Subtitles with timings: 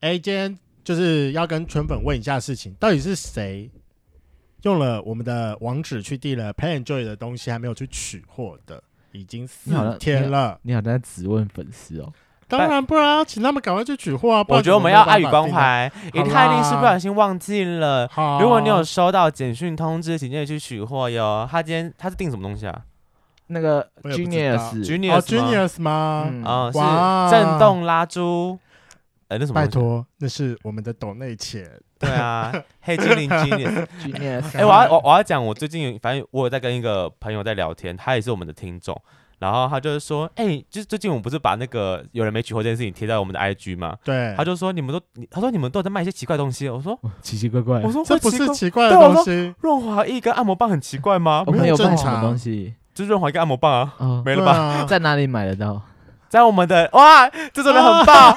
[0.00, 3.68] 哎、欸，今天就是要跟圈粉问一下事情，到底是谁
[4.62, 8.80] 用了我们的网址去递了 Play Enjoy 的东西，还没有去取货的，
[9.10, 10.56] 已经四天了。
[10.62, 12.12] 你好像在质问粉丝哦。
[12.46, 14.44] 当然不然要请他们赶快去取货啊！
[14.48, 18.08] 我觉得我们要爱与关怀，因为他一定是不小心忘记了。
[18.40, 21.46] 如果你有收到简讯通知，请记得去取货哟。
[21.50, 22.84] 他今天他是订什么东西啊？
[23.48, 26.28] 那个 Genius，Genius Genius 吗？
[26.30, 28.58] 嗯，哦、是震动蜡烛。
[29.28, 29.54] 哎、欸，那什么？
[29.54, 31.70] 拜托，那是我们的抖内钱。
[31.98, 34.56] 对啊，黑精灵 Genius，Genius。
[34.56, 39.00] 哎、欸，我要我我要讲，我最近反正我有在跟一个朋友在聊天，他也是我们的听众。
[39.38, 43.96] 然后他就是说，哎、欸，就是最近我们不是把那个有人没取货这件事情贴在我们的 IG 吗？
[44.02, 44.34] 对。
[44.36, 45.00] 他就说你们都，
[45.30, 46.68] 他说你们都在卖一些奇怪东西。
[46.68, 47.80] 我说奇奇怪怪。
[47.82, 49.54] 我说这不是奇怪的东西。
[49.60, 51.44] 润滑液跟按摩棒很奇怪吗？
[51.46, 52.74] 我们有卖什么东西？
[52.94, 54.84] 就是润滑液跟按摩棒啊，哦、没了吧、啊？
[54.86, 55.82] 在哪里买得到？
[56.28, 58.36] 在我们的哇，这真的很棒。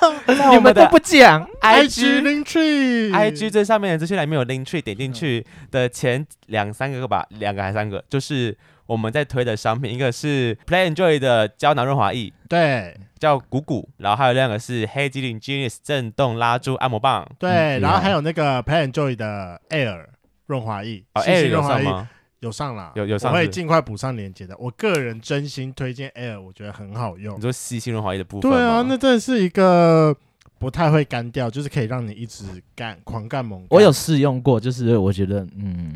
[0.52, 8.57] 你们都不讲 IG link tree，IG 这上面的资讯栏里面有 link tree，点进去的前两三个吧，两个还是三个，就是。
[8.88, 20.07] 我们在推的商品，一个是 Play Enjoy 的胶囊润滑液，对，叫鼓鼓，然后还有两个是黑精灵 Genius 震动拉珠按摩棒，对，嗯、然后还有那个 Play Enjoy 的 Air
[20.48, 22.10] 润滑液，哦，Air 有上吗？
[22.42, 24.56] 有上了，有有上，我会尽快补上链接的。
[24.60, 27.36] 我个人真心推荐 Air，我觉得很好用。
[27.38, 30.16] 你说吸性润滑液的部分，对啊，那真的是一个。
[30.62, 33.68] 不太会干掉，就是可以让你一直干，狂干猛干。
[33.72, 35.92] 我有试用过，就是我觉得，嗯，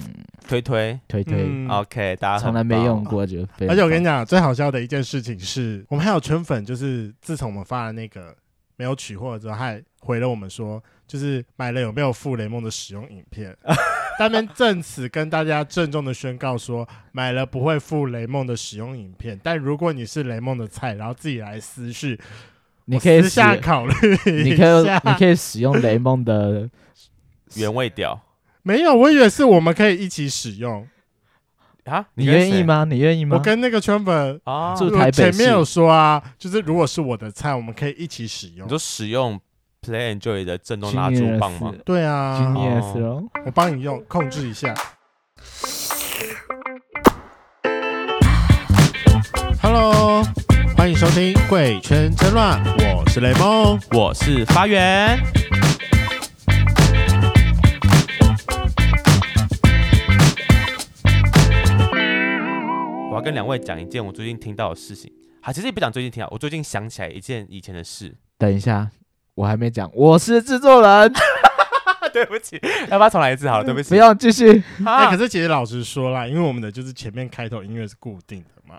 [0.48, 8.36] 推推推推、嗯、，OK，大家从来没用过，就而且我跟你讲，最好笑的一件事情是，我们还有圈粉，就是自从我们发了那个
[8.76, 13.56] 没有取货之后，他还回了我们说，就是买了有没有附雷梦的使用影片？
[14.18, 22.18] 他们正此跟大家郑重的宣告说，买了不会付雷梦的使用影片，但如果你是雷梦的菜，然后自己来私讯。
[22.88, 23.94] 你可以私下考虑，
[24.44, 26.70] 你可以你可以使用雷梦的
[27.56, 28.22] 原味屌。
[28.62, 30.88] 没有，我以为是我们可以一起使用
[31.86, 32.06] 啊？
[32.14, 32.86] 你愿意吗？
[32.88, 33.38] 你愿意吗？
[33.38, 38.68] 我跟那个圈粉啊，住台北前面有说啊，就是如果是我的菜，我们可以一起使用。
[38.68, 39.40] 你就使用
[39.86, 41.72] Play Enjoy 的震动蜡烛棒吗？
[41.86, 44.74] 对啊，Genius 哦，我帮你用，控制一下。
[49.62, 50.24] Hello。
[50.76, 52.64] 欢迎收听《贵圈真乱》，
[52.98, 55.20] 我是雷梦，我是发源。
[63.10, 65.12] 我要跟两位讲一件我最近听到的事情。
[65.42, 68.16] 好，其实也不讲最近听到，我最近想起来一件以前的事。
[68.38, 68.92] 等一下，
[69.36, 71.14] 我还没讲，我是制作人。
[72.14, 72.58] 对不起，
[72.90, 73.50] 要不要重来一次？
[73.50, 74.64] 好了，对不起，不要继续。
[74.86, 78.78] 哎、欸，可是其实老实说啦，因为我们的就是前面开头音乐是固定的嘛。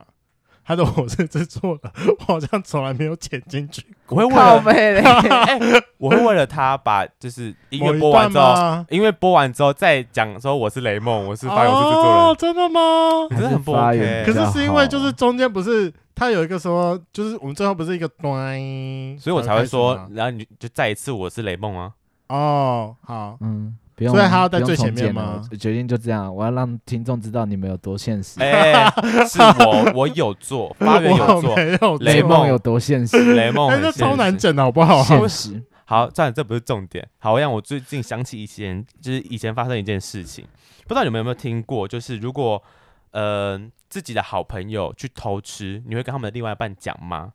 [0.65, 3.85] 他的我是制作的，我好像从来没有剪进去。
[4.09, 5.03] 我会为了，
[5.47, 5.59] 欸、
[5.99, 12.13] 我会为了他把就是音乐播完之后，音乐播完之后再讲说我是雷梦，我是发源，我是制作人。
[12.15, 12.81] 哦，真的吗？
[13.31, 14.25] 真的很不 OK。
[14.25, 18.59] 可是是因为就是中间不是他有一个说，就是我们最后不是一个端，
[19.19, 21.93] 所以我才会说，然后你就再一次我是雷梦啊。
[22.29, 23.77] 哦，好，嗯。
[23.99, 25.43] 所以他要在最前面吗？
[25.59, 28.39] 决定就这样，我要让听众知道你们有多现实。
[28.41, 28.91] 哎、欸，
[29.27, 31.57] 是我，我有做，发源有做，
[32.01, 33.17] 雷梦有多现实？
[33.35, 35.03] 雷梦很现实，欸、超难整的好不好？
[35.03, 35.63] 现实。
[35.87, 37.09] 好，这样这不是重点。
[37.19, 40.45] 好，让我最近想起以前，就是以前发生一件事情，
[40.83, 41.89] 不知道你们有没有听过？
[41.89, 42.63] 就是如果
[43.13, 43.59] 呃
[43.89, 47.33] 自己的好朋友去偷吃，你会跟他们的另外一半讲吗？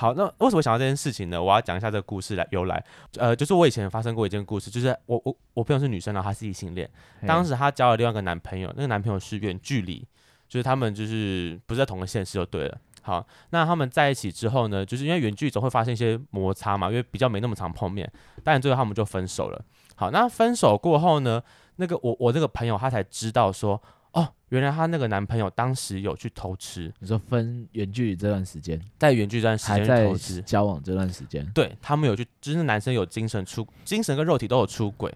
[0.00, 1.42] 好，那为什么想到这件事情呢？
[1.42, 2.82] 我要讲一下这个故事来由来。
[3.18, 6.88] 呃，就是我以前发生过一件故事，就是我我我朋友是女生，然后她是异性恋。
[7.26, 10.02] 当时她交了另外一个男朋友，那个男朋友是远距离，
[10.48, 12.78] 就是他们就是不是在同个县市就对了。
[13.02, 18.10] 好，那他们在一起之后呢，就是因为远距离总会发生一些摩擦嘛，因为比较没那么常碰面，
[18.42, 19.62] 当然最后他们就分手了。
[19.96, 21.42] 好，那分手过后呢，
[21.76, 23.78] 那个我我这个朋友他才知道说。
[24.12, 26.92] 哦，原来她那个男朋友当时有去偷吃。
[26.98, 35.12] 你说分远距离这段时间，在远距离这段时间偷吃交往这段时间，对他们有去，就是男生有精神出，精神跟肉体都有出轨。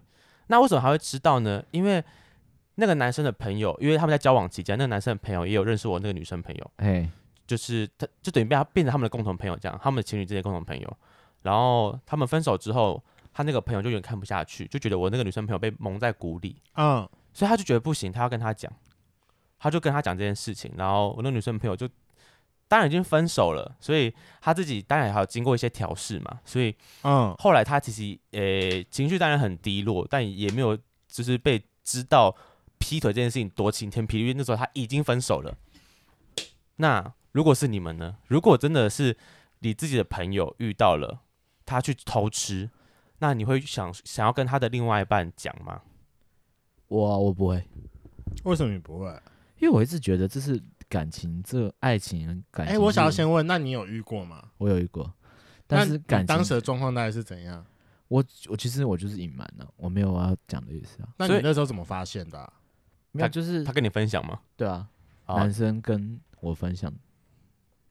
[0.47, 1.63] 那为什么还会知道呢？
[1.71, 2.05] 因为
[2.77, 7.09] 那个男生的朋友，因为他们在交往期间，那个男生的朋友也有认识我那个女生朋友，哎，
[7.47, 10.97] 就是他就等于被他变成他们的共同朋友这样，他们的情侣之间共同朋友。
[11.43, 13.03] 然后他们分手之后，
[13.33, 18.73] 他那个朋友就有点看不下去，就觉得我那个女生朋友被蒙在鼓里，嗯，所以他就觉得不行，他要跟他讲。
[19.65, 21.89] 他就跟他讲这件事情，然后我那女生朋友就
[22.69, 30.77] 当然已经分手了，所以他自己当然还有经过一些调试嘛，所以嗯，后来他其实呃、欸、情绪当然很低落，但也没有
[31.09, 32.37] 就是被知道
[32.79, 35.57] 劈腿这件事情多晴天霹雳，因为那时候他已经分手了。
[36.77, 38.19] 那如果是你们呢？
[38.27, 39.17] 如果真的是
[39.61, 41.21] 你自己的朋友遇到了
[41.65, 42.69] 他去偷吃，
[43.21, 45.81] 那你会想想要跟他的另外一半讲吗？
[46.89, 47.67] 我我不会，
[48.43, 49.19] 为什么你不会？
[49.59, 52.75] 因为我一直觉得这是感情，这爱情感情。
[52.75, 54.51] 哎、欸，我想要先问，那你有遇过吗？
[54.59, 55.13] 我有遇过，
[55.67, 57.65] 但是感情当时的状况大概是怎样？
[58.09, 61.09] 我我其实我就是隐瞒了，我没有要讲的意思啊。
[61.17, 62.53] 那你那时候怎么发现的、啊？
[63.13, 64.41] 没有，就是他跟你分享吗？
[64.57, 64.89] 对啊，
[65.27, 66.93] 男生跟我分享。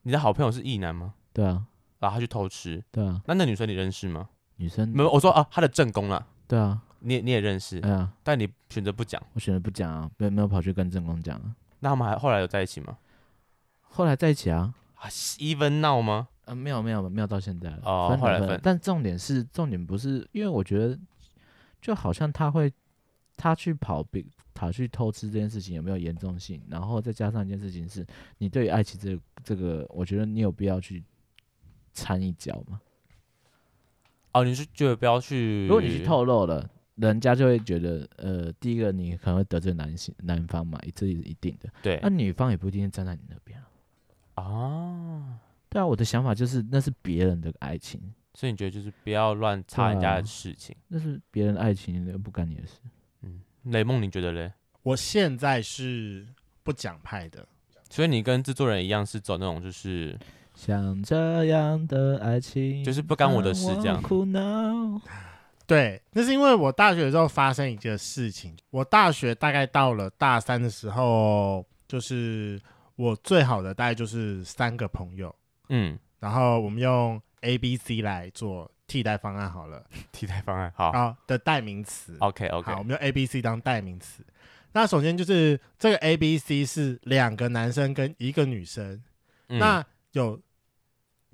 [0.03, 1.15] 你的好朋友是异男吗？
[1.33, 1.65] 对啊，
[1.99, 2.83] 然后他去偷吃。
[2.91, 4.29] 对啊，那那女生你认识吗？
[4.57, 6.27] 女生没有，我说啊，他的正宫了。
[6.47, 7.79] 对啊，你你也认识？
[7.79, 9.21] 对啊，但你选择不讲。
[9.33, 11.55] 我选择不讲啊，没有没有跑去跟正宫讲啊。
[11.81, 12.97] 那他们还后来有在一起吗？
[13.81, 14.73] 后来在一起啊。
[14.95, 16.29] 啊，even now 吗？
[16.45, 18.59] 啊，没有没有没有到现在哦，分后来分。
[18.63, 20.97] 但重点是重点不是，因为我觉得
[21.81, 22.71] 就好像他会
[23.35, 26.61] 他去跑比他去偷吃这件事情有没有严重性？
[26.69, 28.05] 然后再加上一件事情是，
[28.37, 31.03] 你对于爱情这个、这个，我觉得你有必要去
[31.93, 32.79] 掺一脚吗？
[34.31, 35.67] 哦，你是觉得不要去？
[35.67, 41.69] 如果你去透露了，人家就会觉得，呃，第一个你可能会得罪男性男方嘛，这是一定的。
[41.81, 43.59] 对，那女方也不一定站在你那边
[44.35, 44.43] 啊。
[44.43, 45.23] 哦
[45.69, 47.99] 对啊，我的想法就是那是别人的爱情，
[48.35, 52.79] 所以你觉得就是不要乱插人家的事情，啊、那是别人的爱情，又不干你的事。
[53.21, 54.53] 嗯，雷梦，你觉得嘞？
[54.83, 56.27] 我现在是
[56.61, 57.47] 不讲派的，
[57.89, 60.15] 所以你跟制作人一样是走那种就是
[60.53, 63.99] 像这样的爱情，就是不干我的事这样。
[63.99, 65.01] 苦恼。
[65.65, 68.55] 对，那是因为我大学的时候发生一件事情。
[68.69, 72.61] 我大学大概到了大三的时候，就是
[72.95, 75.33] 我最好的大概就是三个朋友。
[75.69, 82.17] 嗯，然后我们用 A、B、C 来做替代方案好了，替代方案好，好的代名词。
[82.19, 84.23] OK OK，好，我们用 A、B、C 当代名词。
[84.73, 89.01] 那首先就是这个 A、B、C 是两个男生跟一个女生，
[89.47, 90.39] 嗯、那有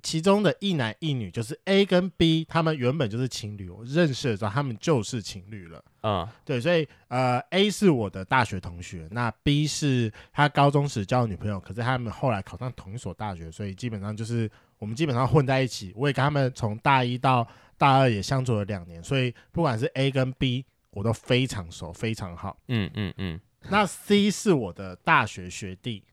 [0.01, 5.83] 其中的一男一女，就是 A 跟 B，他们原本就是情侣，我认识的时候他们就是情侣了。
[6.03, 15.91] 嗯，对，所以呃，A 是我的大学同学，那 B 是他高中时交的女朋友，可是他们后来考上同一所大学，所以基本上就是我们基本上混在一起。
[15.95, 17.45] 我也跟他们从大一到
[17.77, 22.57] 大二也相处了两年，所以不管是 A 跟 B，我都非常熟，非常好。
[22.69, 23.39] 嗯嗯嗯。
[23.69, 26.03] 那 C 是我的大学学弟。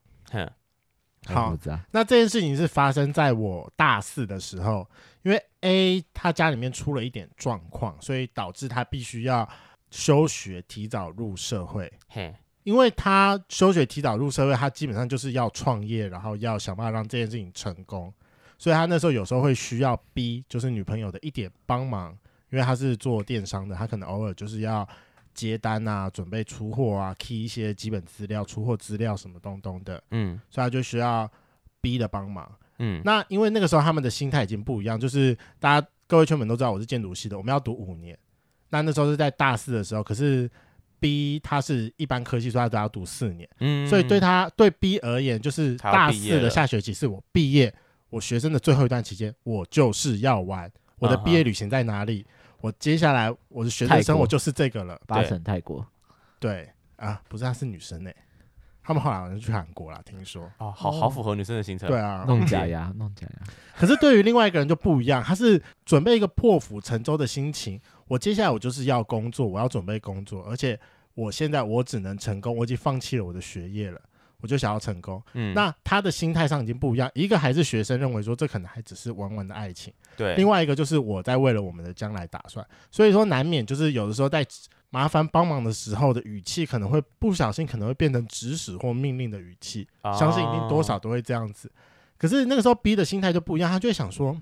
[1.26, 1.58] 哼，好，
[1.90, 4.88] 那这件事情是发生在我大四的时候，
[5.22, 9.48] 因为 A 他家里面出了一点状况，所以导致他必须要。
[9.88, 12.34] 休学提早入社会，嘿，
[12.64, 18.12] 因为他休学提早入社会，他基本上就是要创业，然后要想办法让这件事情成功，
[18.58, 22.10] 所以他那时候有时候会需要 B，就是女朋友的一点帮忙，
[22.50, 24.86] 因为他是做电商的，他可能偶尔就是要
[25.36, 31.30] 接单啊，准备出货啊，key 一些基本资料、出货资料什么东东的，嗯，所以他就需要
[31.80, 38.18] B 的帮忙，嗯，那因为那个时候他们的心态已经不一样，就是大家各位圈粉都知道我是建筑系的，我们要读五年。
[38.70, 40.50] 那那时候是在大四的时候，可是
[40.98, 47.72] B 他是一般科技，所以他都要读四年，嗯，所以对他对 B 而言，就是大四的下学期是我毕业，
[48.10, 50.70] 我学生的最后一段期间，我就是要玩。
[50.98, 52.26] 我的毕业旅行在哪里？
[52.66, 55.86] 我接下来我的学生生活就是这个了，八成泰国，
[56.40, 56.68] 对。
[56.96, 58.16] 啊，不是，她是女生呢、欸，
[58.82, 60.50] 他们后来好像去韩国了，听说。
[60.56, 63.46] 哦，好好符合女生的行程，对啊，弄假牙， 弄假牙，
[63.76, 67.78] 可是对于另外一个人就不一样，他是准备一个破釜沉舟的心情。
[68.08, 70.80] 我接下来我就是要工作，我要准备工作，而且
[71.14, 74.00] 我现在我只能成功，我已经放弃了我的学业了，
[74.40, 75.22] 我就想要成功。
[75.34, 80.34] 嗯，那他的心态上已经不一样，一个还是学生，认为说这可能还只是玩玩的爱情，对。
[80.36, 84.46] 另外一个就是我在为了我们的将来打算，所以说难免就是有的时候在
[84.90, 91.70] 麻烦帮忙的时候的语气可能会不小心可能会变成指使或命令的语气，哦，相信一定多少都会这样子。
[92.18, 94.36] 可是那个时候 B 的心态就不一样，他就会想说。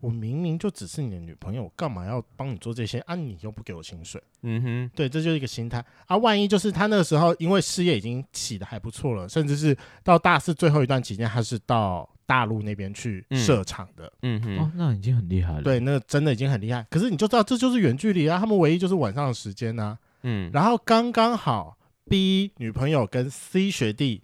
[0.00, 3.14] 我明明就只是你的女朋友，我干嘛要帮你做这些啊？
[3.14, 6.16] 你又不给我薪水，嗯哼，对，这就是一个心态啊。
[6.16, 15.62] 万一就是他那个时候，因为事业已经起得还不错了，甚至是到大四最后一段期间，他是到大陆那边去设厂的，嗯哼，哦，那已经很厉害了。
[15.62, 16.86] 对，那个真的已经很厉害。
[16.88, 21.76] 可是你就知道，这就是远距离啊，他们唯一就是晚上的时间啊，嗯，然后刚刚好
[22.08, 24.22] B 女朋友跟 C 学弟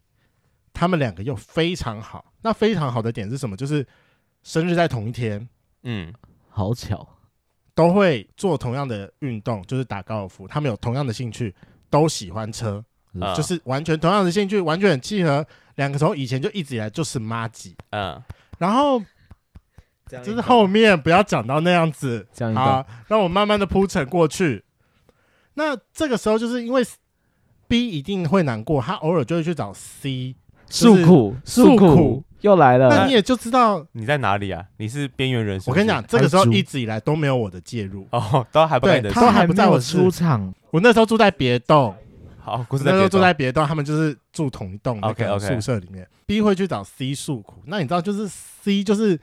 [0.73, 2.33] 他们两个又非常好。
[2.43, 3.57] 那非常好的点是什么？
[3.57, 3.87] 就是
[4.43, 5.49] 生日在同一天。
[5.89, 6.13] 嗯，
[6.49, 7.09] 好巧，
[7.73, 10.49] 都会做同样的运动，就是打高尔夫。
[10.49, 11.55] 他们有同样的兴趣，
[11.89, 15.47] 都喜欢车，嗯、就是完全同样的兴趣，完全很契合。
[15.77, 17.77] 两个从以前就一直以来就是妈吉。
[17.91, 18.21] 嗯，
[18.59, 19.01] 然后
[20.25, 24.65] 就是后面不要讲到那样子，这样好，让我慢慢的铺陈过去。
[25.55, 26.83] 那这个时候就是因为
[27.69, 30.35] B 一定会难过，他偶尔就会去找 C
[30.69, 32.25] 诉苦诉苦。
[32.47, 32.89] 又来了。
[32.89, 34.65] 那你也就知道你在哪里啊？
[34.79, 35.71] 你是边缘人是不是？
[35.71, 40.55] 我跟你讲，这个时候一直以来都没有我的介入哦， 都还不在的，都还不在我出场。
[40.71, 41.95] 我那时候住在别栋，
[42.41, 46.09] 好，那时候住在别栋，他们就是住同一栋那个宿舍里面。
[46.27, 49.19] B 会去找 C 诉苦，那你知道，就是 C 就是。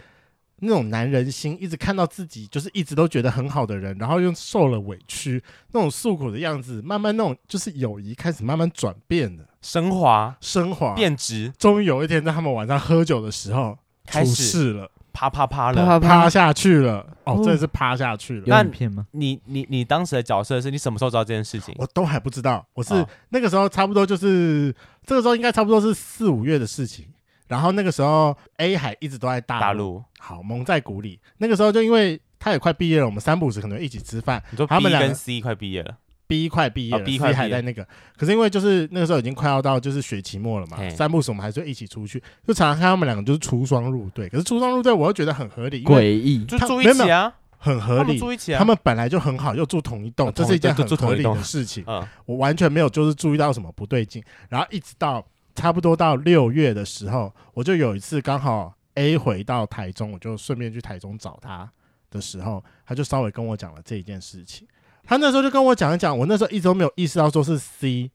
[0.63, 11.51] 那种男人心，一直看到自己就是一直都觉得很好的人，然后又受了委屈，那种诉苦的样子，慢慢那种就是友谊开始慢慢转变了，升华、升华、变质。
[11.57, 13.77] 终于有一天，在他们晚上喝酒的时候，
[14.07, 17.05] 出事了，啪啪啪了，啪啪下去了。
[17.25, 18.43] 哦，真的是趴下去了。
[18.47, 19.07] 那片吗？
[19.11, 21.73] 你你你当时的角色是你什么时候知道这件事情？
[21.77, 27.05] 我都还不知道，我是那个时候差不多就是这个时候应该差不多是四五月的事情。
[27.47, 31.19] 然后那个时候，A 还一直都在大陆，大陆好蒙在鼓里。
[31.37, 34.41] 那个时候就因为他也快毕业了，我们三不五时可能一起吃饭。
[34.51, 37.85] 你说 B 跟 C 快毕业了，B 快毕业了，哦，B 还在那个。
[38.17, 44.27] 可是因为就是那个时候已经快要到就是学期末了嘛，三不五时我们还是会一起出去，就常常看他们两个就是出双入对。
[44.29, 48.57] 可是出双入对，我又觉得很合理，诡异，就住一起啊，很合理，住一起啊。
[48.57, 51.83] 他们本来就很好，又住同一栋，这是一件很合理的事情。
[52.25, 55.25] 我完全没有就是注意到什么不对劲，然后一直到。
[55.55, 61.71] 差不多到六月的时候，我就有一次刚好 A 回到台中，我就顺便去台中找他
[62.09, 64.67] 的时候，他就稍微跟我讲了这一件事情。
[65.03, 68.11] 他那时候就跟我讲一讲，我那时候一直都没有意识到说是 C，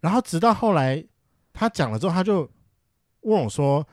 [0.00, 1.04] 然后直到后来
[1.52, 2.50] 他讲了之后，他就
[3.20, 3.86] 问我说，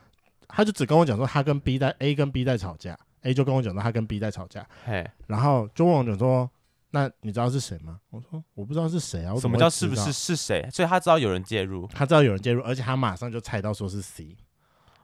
[0.48, 6.50] 他就只跟我讲说他跟 B 在 A 跟 B 在吵架，A 就跟我讲说他跟 B 在吵架，嘿，然后就问我讲说。
[6.90, 7.98] 那你知道是谁吗？
[8.10, 9.36] 我说我不知道是谁啊。
[9.36, 10.66] 什么叫是不是是谁？
[10.72, 14.36] 所以他知道有人介入，他知道有人介入，而且他马上就猜到说是 C，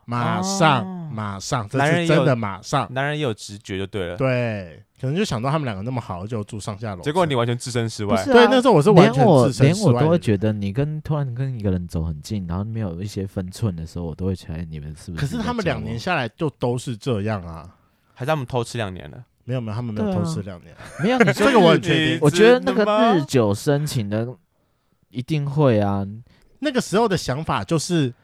[0.07, 2.91] 马上、哦、马上，这是真的马上。
[2.93, 4.17] 男人也有直觉就对了。
[4.17, 7.03] 对，可能就想到他们两个那么好，就住上下楼。
[7.03, 8.19] 结果你完全置身事外。
[8.19, 9.93] 啊、对，那时候我是完全置身事外。
[9.93, 15.21] 连我都会觉得你跟突然跟一个人走很近，然后没有一些分寸的时候，我都会猜你们是不是？
[15.21, 17.77] 可是他们两年下来就都是这样啊，
[18.15, 19.23] 还是他们偷吃两年了？
[19.45, 21.19] 没有没有，他们没有偷吃两年，没有。
[21.19, 24.27] 你这个我很确定，我觉得那个日久生情的
[25.11, 26.07] 一定会啊。
[26.61, 28.15] 那个时候的想法就是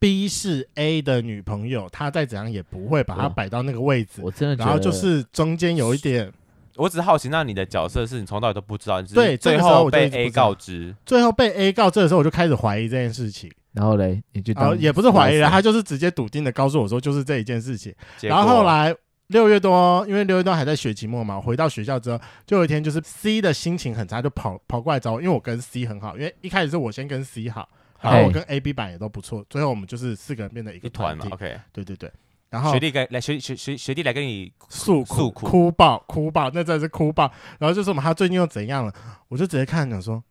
[0.00, 4.20] ，B 是 A 的女朋友，他再怎样也不会把她摆到那个位置。
[4.20, 6.32] 我真的觉得，然后就是中间有一点，
[6.74, 9.00] 我只是好奇，那你的角色是你从头到尾都不知道？
[9.00, 13.48] 对，最后被 A 告知，最后被 A 告知的时候，我就开始怀疑这件事情。
[13.72, 17.94] 然后嘞，你就哦，也不是怀疑了，他就是直接笃定的告诉我说，就是这一件事情。
[18.22, 18.94] 然后后来。
[19.28, 27.66] 六月多，因为六月多还在学期末嘛，回到学校之后，就有一天就是 C 的心情很差，就跑跑过来找我，因为我跟 C 很好，因为一开始是我先跟 C 好，
[28.00, 31.26] 然后我跟 A、B 版也都不错，最后我们就是四个人变成一个团嘛。
[31.30, 32.12] OK，对对对。
[32.50, 37.32] 然后学弟跟来学学学学弟来跟你诉诉苦，哭爆哭爆，那真的是哭爆。
[37.58, 38.94] 然后就说嘛，他最近又怎样了？
[39.28, 40.22] 我就直接看讲说，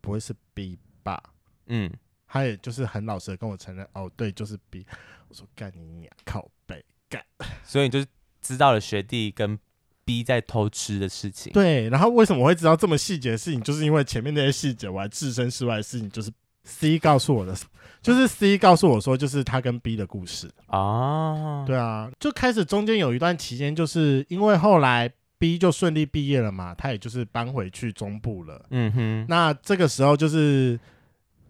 [0.00, 1.20] 不会是 B 吧？
[1.66, 1.90] 嗯，
[2.28, 4.86] 他也就是很老实的跟我承认，哦，对，就是 B。
[5.28, 7.24] 我说干你娘，靠北干。
[7.64, 8.06] 所以你就是。
[8.42, 9.58] 知道了学弟跟
[10.04, 13.62] B 在偷吃的事情，对，然后为什么我会知道这么细节的事情？
[13.62, 16.28] 就是因为前面那些细节，我还置身事外的事情，就是
[16.64, 17.56] C 告诉我的，
[18.02, 21.64] 就是 C 告诉我说，就是他跟 B 的故事啊。
[21.64, 25.08] 对啊，就开始中间有一段期间，就是因为后来
[25.38, 28.66] B 就顺利毕业了嘛，他也就是搬回去中部了。
[28.70, 30.78] 嗯哼，那这个时候就是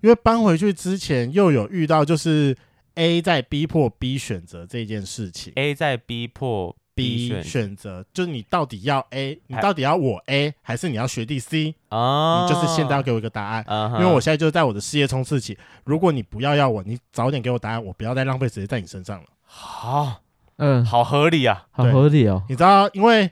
[0.03, 2.55] 因为搬回去之前又有遇到，就是
[2.97, 6.77] A 在逼迫 B 选择这件事情，A 在逼迫。
[6.95, 11.75] B 选择就是你到底要 A，你到底要我 A 还是你要学弟 C？
[11.89, 13.65] 哦，你就是现在要给我一个答案，
[13.99, 15.57] 因为我现在就是在我的事业冲刺期。
[15.85, 19.27] 如果你不要要我，你早点给我答案，我不要再浪费时间在你身上了。
[19.43, 20.21] 好，
[20.57, 22.45] 嗯，好合理啊，好合理哦。
[22.49, 23.25] 你知道，因为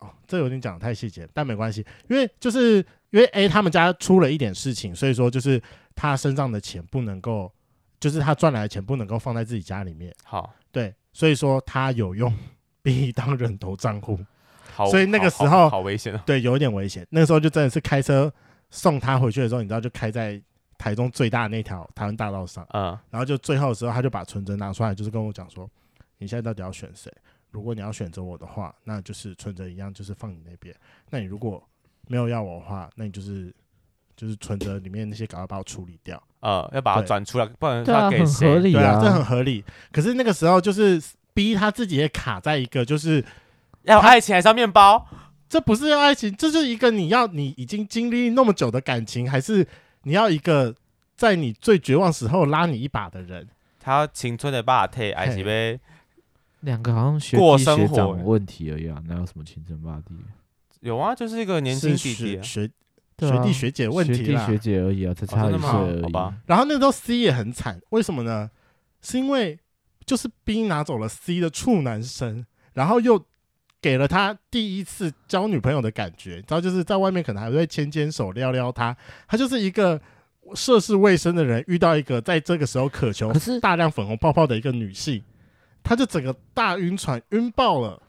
[0.00, 2.78] 哦，这有点讲得太细节，但没关系，因为就是
[3.10, 5.62] 因为 A 他们家出了一点事情，所以说就是
[5.94, 7.52] 他身上的钱不能够，
[8.00, 10.12] 就是他赚来的钱不能够放在自己家里面。
[10.24, 12.34] 好，对，所以说他有用。
[12.86, 14.16] B 当人头账户，
[14.88, 16.22] 所以那个时候好，好危险啊！
[16.24, 17.04] 对，有一点危险。
[17.10, 18.32] 那个时候就真的是开车
[18.70, 20.40] 送他回去的时候，你知道，就开在
[20.78, 22.64] 台中最大的那条台湾大道上。
[22.74, 25.68] 嗯，然后就最后的时候，他就把存折拿出来，就是跟我讲说
[26.18, 27.12] ：“你现在到底要选谁？
[27.50, 30.72] 如果你要选择我的话，那就是存折一样，就是放你那边。
[31.10, 31.60] 那你如果
[32.06, 33.52] 没有要我的话，那你就是
[34.16, 36.22] 就是存折里面那些赶快把我处理掉。
[36.38, 38.60] 呃，要把它转出来，不然他给谁？
[38.62, 39.64] 对啊，这很合理。
[39.90, 41.02] 可是那个时候就是。”
[41.36, 43.22] B 他自己也卡在一个，就是
[43.82, 45.06] 要爱情还是要面包？
[45.50, 49.64] 这不是要爱情，这就是一个你要你已经经历那么久的感情，还是
[50.04, 50.74] 你要一个
[51.14, 53.46] 在你最绝望时候拉你一把的人？
[53.78, 55.78] 他青春的霸体还是呗？
[56.60, 60.14] 两个好像学弟学长问题而已啊，哪有什么青春霸体？
[60.80, 62.66] 有啊，就是一个年轻弟弟、啊、学
[63.18, 66.12] 学，学弟学姐问题啦，学弟学姐而已啊，才差一岁而已。
[66.46, 68.50] 然后那时候 C 也很惨，为什么呢？
[69.02, 69.58] 是因为。
[70.06, 73.22] 就是 B 拿走了 C 的处男生，然后又
[73.82, 78.96] 给了他第一次交女朋友的感觉，然后，就是在外面可能还会牵牵手、撩撩他，
[79.26, 80.00] 他就是一个
[80.54, 85.22] 涉世未深的人，遇到一个在这个时候渴求大量粉红泡泡的一个女性，
[85.82, 88.00] 他就整个大晕船，晕爆了。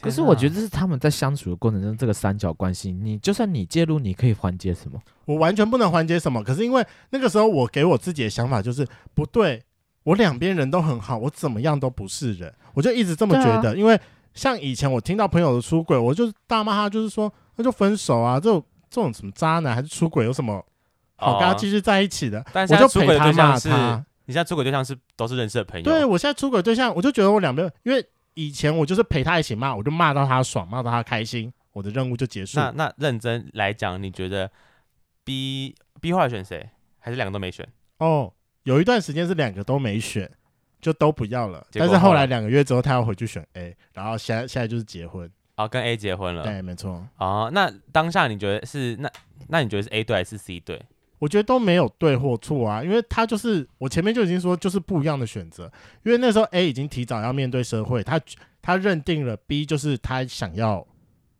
[0.00, 5.00] 可是我觉得这是他们在相处的过程中，这个三角关系，你就算你介入，你可以缓解什么？
[5.26, 6.42] 我完全不能缓解什么。
[6.42, 9.62] 可是因为那个时候，我给我自己的想法就是不对，
[10.04, 13.70] 我两边人都很好，我怎么样都不是人，我就一直这么觉得。
[13.70, 13.98] 啊、因为
[14.34, 20.64] 像以前我听到朋友的出轨，我就大骂他，就是说那就分手啊，这种这种什么渣男还是出轨有什么
[21.16, 22.44] 好跟他继续在一起的？
[22.52, 24.04] 但是我就陪他骂他。
[24.24, 25.84] 你现在出轨对象是都是认识的朋友？
[25.84, 28.04] 对，我现在出轨对象，我就觉得我两边因为。
[28.34, 32.58] 以前我就是陪他一起骂，我就骂到他爽，骂到他开心，我的任务就结束。
[32.58, 34.50] 那那认真来讲，你觉得
[35.22, 36.66] B B 后来选谁？
[36.98, 37.68] 还是两个都没选？
[37.98, 38.32] 哦，
[38.64, 40.30] 有一段时间是两个都没选，
[40.80, 41.66] 就都不要了。
[41.72, 45.30] 但是后来两个月之后，他要回去选 A，然后现在现在就是结婚。
[45.56, 46.42] 哦，跟 A 结婚了。
[46.42, 47.06] 对，没错。
[47.18, 49.10] 哦，那当下你觉得是那
[49.48, 50.80] 那你觉得是 A 对还是 C 对？
[51.18, 55.70] 我觉得都没有对或错啊，因为他就是我前面就已经说，就是不一样的选择。
[56.04, 58.20] 因为那时候 A 已经提早要面对社会，他
[58.60, 60.84] 他认定了 B 就是他想要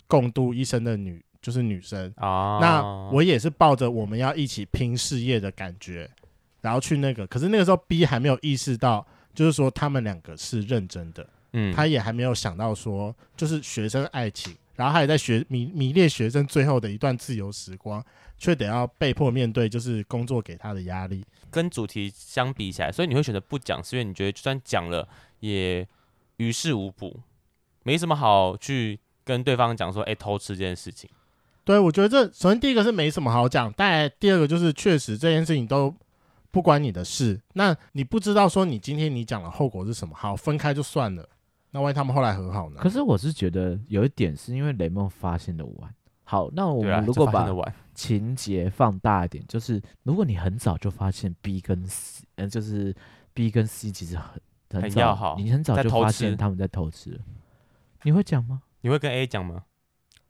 [0.07, 2.59] 共度一生的女，就是女生啊。
[2.61, 6.09] 那我也是抱着我们要一起拼事业的感觉，
[6.63, 7.27] 然后去那个。
[7.27, 18.03] 可是那个时候 B 还没有意识到，就是说他们两个是认真的，嗯，他也还没有想到说就是学生爱情，然后他也在学迷迷恋学生最后的一段自由时光。
[18.39, 21.25] 却得要被迫面对，就是工作给他的压力。
[21.49, 25.87] 跟主题相比起来，所以你会选择不讲，是因为你觉得就算讲了也
[26.39, 27.21] 于事无补，
[27.85, 31.09] 没什么好去跟对方讲说，哎、欸，偷吃这件事情。
[31.63, 35.95] 对，我觉得这首先第一个是没什么好讲，但第二个就是确实这件事情都
[36.53, 37.41] 不关你的事。
[37.55, 40.15] 那你不知道说你今天你讲的后果是什么？
[40.15, 41.29] 好，分开就算了。
[41.71, 42.77] 那万一他们后来和好呢？
[42.81, 45.93] 可是我是觉得有一点是因为雷梦发现的晚。
[46.25, 47.47] 好，那我们如果把
[47.95, 52.95] 情节放大一点，就是如果你很早就发现 B 跟 C，嗯，就是
[53.35, 54.17] B 跟 C 其实
[54.71, 57.21] 很很要好，你很早就发现他们在偷吃，
[58.03, 58.63] 你会讲吗？
[58.83, 59.65] 你会跟 A 讲吗？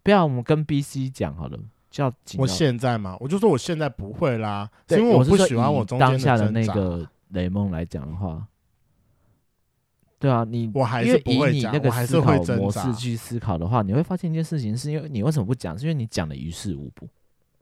[0.03, 1.59] 不要，我们跟 B、C 讲好了。
[1.93, 8.45] 叫我现在嘛，我就说我现在不会啦，是因为我不喜欢我中间当下的那个雷梦来讲的话。
[10.19, 15.79] 对啊，你我还是不会讲，以你那个思考模式去思考的话，你会发现一件事情，是因为你为什么不讲？
[15.79, 17.09] 是因为你讲的于事无补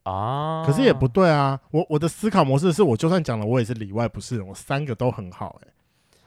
[0.05, 0.63] 啊。
[0.65, 5.75] 可是也不对啊，我我的思考模式是我就算讲了，我也是里外不是人，我三个都很好哎、欸。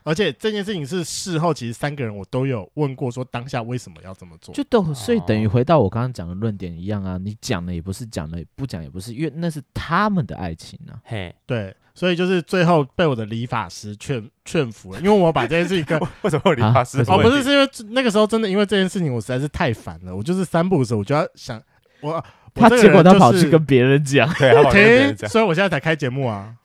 [0.03, 4.53] 而且这件事情是事后，其实三个人我都有问过，说当下为什么要这么做？
[4.53, 10.99] 就都所以等于回到我刚刚讲的论点一样啊，你讲了也不是，讲了不讲也不是，因为那是他们的爱情啊。
[11.03, 11.75] 嘿，对。
[11.95, 16.99] 所以就是最后被我的理发师劝 劝服了，因为我把这件事情跟 为什么有理发师？
[17.01, 21.61] 哦，不是，是因为那个时候真的因为这件事情我实在是太烦了，我就是三不五时我就要想
[22.01, 22.23] 我，我
[22.55, 26.55] 他结果他跑去跟别人讲，对，他跑去跟别人讲， 所以我现在才开节目啊。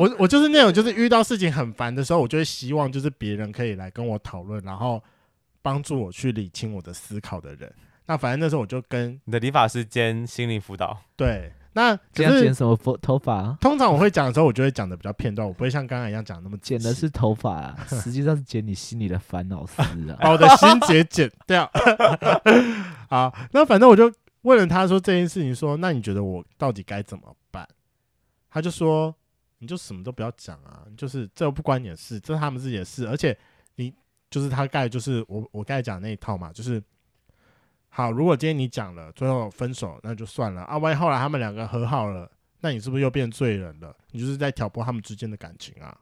[0.00, 5.02] 我我就是那种就是遇到事情很烦的时候，我就会希望就是别人可以来跟我讨论，然后
[5.62, 7.72] 帮助我去理清我的思考的人。
[8.06, 11.52] 那反正那时候我就跟你的理发师兼心灵辅导，对。
[11.76, 13.58] 那可是剪什么头发啊？
[13.60, 21.68] 通常我会讲的时候，我就会讲的比较片段，我不会像刚刚一样讲那么剪的是头发啊，实际上是剪你心里的烦恼丝啊， 把我的心结剪掉。
[23.10, 27.66] 好，那反正我就问了他说这件事情，说那你觉得我到底该怎么办？
[28.48, 29.12] 他就说
[29.64, 33.36] 你就什么都不要讲啊，就是这不关你的事，这是他们自己的事，而且
[33.76, 33.92] 你
[34.30, 36.80] 就是他盖就是我我刚才讲那一套嘛，就是。
[37.96, 40.76] 好，如果今天你讲了，最后分手，那就算了啊。
[40.76, 42.28] 万一后来他们两个和好了，
[42.60, 43.96] 那你是不是又变罪人了？
[44.10, 45.96] 你就是在挑拨他们之间的感情啊。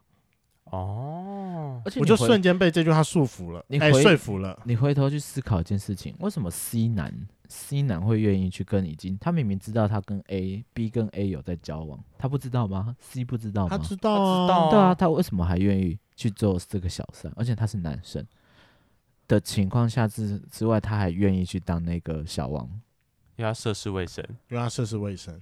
[0.64, 4.59] 哦，而且我就瞬间被这句话束缚了，哎，说服了。
[4.64, 7.14] 你回头去思考一件事情，为什么 C 男
[7.52, 13.76] C 男会愿意去跟已经他明明知道他跟 A B 跟 A 有在交往，他不知道吗？C 不知道吗？
[13.76, 14.70] 他知道啊，知道啊。
[14.70, 17.30] 对啊，他为什么还愿意去做这个小三？
[17.36, 18.26] 而且他是男生。
[19.28, 22.64] 的情况下之之外，他还愿意去当那个小王，
[23.36, 25.40] 因为他涉世未深，因为他涉世未深。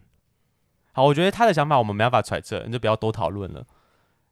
[0.92, 3.66] 好，我觉得他的想法我们没办法揣测，你就不要多讨论了。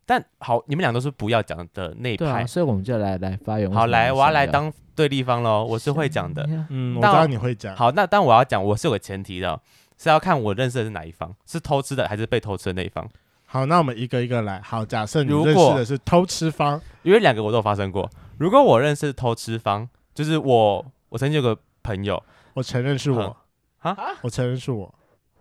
[0.07, 3.71] 但好，你们俩都是不要讲的那一派，啊，所以我们就来来发言。
[3.73, 5.65] 好，来，我要来当对立方喽。
[5.65, 7.77] 我是会讲的，嗯，我知道你会讲。
[7.77, 9.61] 好，那但我要讲，我是有个前提的，
[9.97, 13.09] 是要看我认识的是哪一方，是偷吃的还是被偷吃的那一方。
[13.47, 14.61] 好，那我们一个一个来。
[14.61, 18.11] 好，假设你认识的是偷吃方，因为两个我都有发生过。
[18.39, 22.21] 如果我认识偷吃方，就是我，我曾经有个朋友，
[22.55, 23.37] 我承认是我，
[23.79, 24.93] 啊，我承认是我，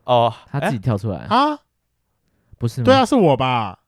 [0.04, 1.58] 哦，他自己跳出来啊，
[2.60, 2.86] 不是吗？
[2.86, 3.80] 对啊，是我吧？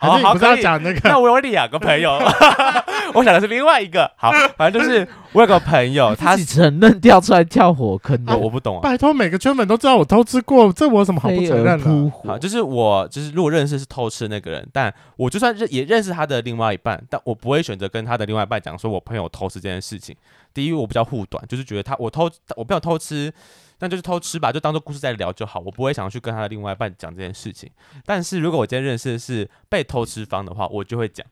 [0.00, 1.08] 好好，不是要讲那个？
[1.08, 2.18] 那我有两个朋友，
[3.12, 4.10] 我想的是另外一个。
[4.16, 8.80] 好， 反正就是我有个朋友，他自己承认掉出来跳火坑的，我不懂啊。
[8.82, 12.12] 拜托，每个圈粉都知道我偷吃过，这我有什么好不承认的？
[12.26, 20.16] 好，就是我就是如果认识是偷吃那个人，但我就算认也认识他的另外一半，但我不会选择跟他的另外一半讲说我朋友偷吃这件事情。
[20.54, 23.32] 第一，我比较护短，就是觉得他我偷我朋友偷吃。
[23.80, 25.58] 那就是偷吃吧，就当做故事在聊就好。
[25.60, 27.68] 我不会想要去跟他的另外一半讲这件事情。
[28.06, 31.26] 但是如果我今天认识的是被偷吃方的话，我就会讲。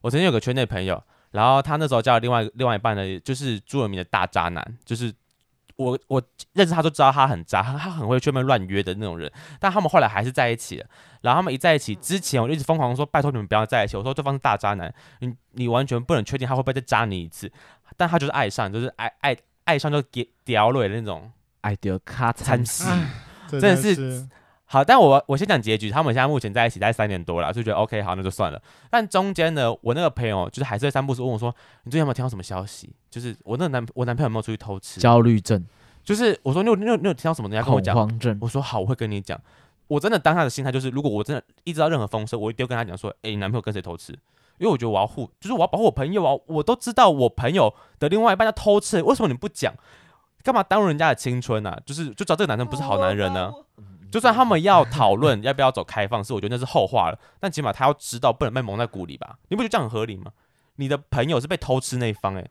[0.00, 1.00] 我曾经有个圈内朋友，
[1.30, 5.14] 然后他那时候交了另外另外一半呢，就是朱文明的大渣男，就是
[5.76, 6.20] 我我
[6.54, 9.30] 认识他都知道他很渣，他很会去外面乱约的那种人。
[9.60, 10.86] 但他们后来还是在一起了。
[11.20, 17.52] 然后他们一在一起之前，我就一直疯狂说：“拜托你们不要在一起。”我说对方是大渣男，你你完全不能确定他会不会再渣你一次。
[17.96, 21.30] 但他就是爱上，就是爱爱爱上就给屌了的那种。
[21.62, 22.84] 爱丢卡惨死，
[23.48, 24.28] 真的是
[24.66, 24.84] 好。
[24.84, 28.62] 但我我先讲结局，他们现在目前在一起在三年多了，就觉得 OK，好，那就算了。
[28.90, 32.94] 但中间呢，我那个朋友就是还是在散步时问我说：“你最近有没有听到什么消息？
[33.10, 35.64] 就是我那个男我男朋友有没有出去偷吃？”焦虑症，
[36.04, 37.48] 就是我说你有你有你有听到什么？
[37.48, 37.94] 人家跟我讲。
[37.94, 38.38] 恐慌症。
[38.40, 39.40] 我说好，我会跟你讲。
[39.88, 44.12] 我真的当下的心态就是，如果我真的一知道任何风声，我一定会跟他讲说：“哎、欸，你男朋友跟谁偷吃？”
[44.58, 46.40] 因为我觉得我要护，就是我要保护我朋友啊。
[46.46, 49.74] 我都知道我朋友的另外一半在偷吃，为什么你不讲？
[50.42, 51.78] 干嘛耽误人家的青春啊？
[51.86, 53.52] 就是就知道这个男生不是好男人呢。
[54.10, 57.18] 就算他们要讨论 要不要走开放式，我觉得那是后话了。
[57.40, 59.38] 但起码他要知道，不能被蒙在鼓里吧？
[59.48, 60.32] 你不觉得这样很合理吗？
[60.76, 62.50] 你的朋友是被偷吃那一方，欸，诶，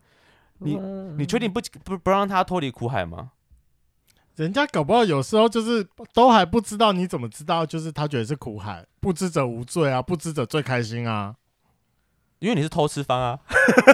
[0.57, 0.75] 你
[1.17, 3.31] 你确定不不不让他脱离苦海吗？
[4.37, 7.63] 人家搞不好有时候就是都还不知道，你怎么知道？
[7.65, 11.35] 就是他觉得是苦海，不知者无罪啊，不知者最开心啊。
[12.39, 13.39] 因为你是偷吃方啊。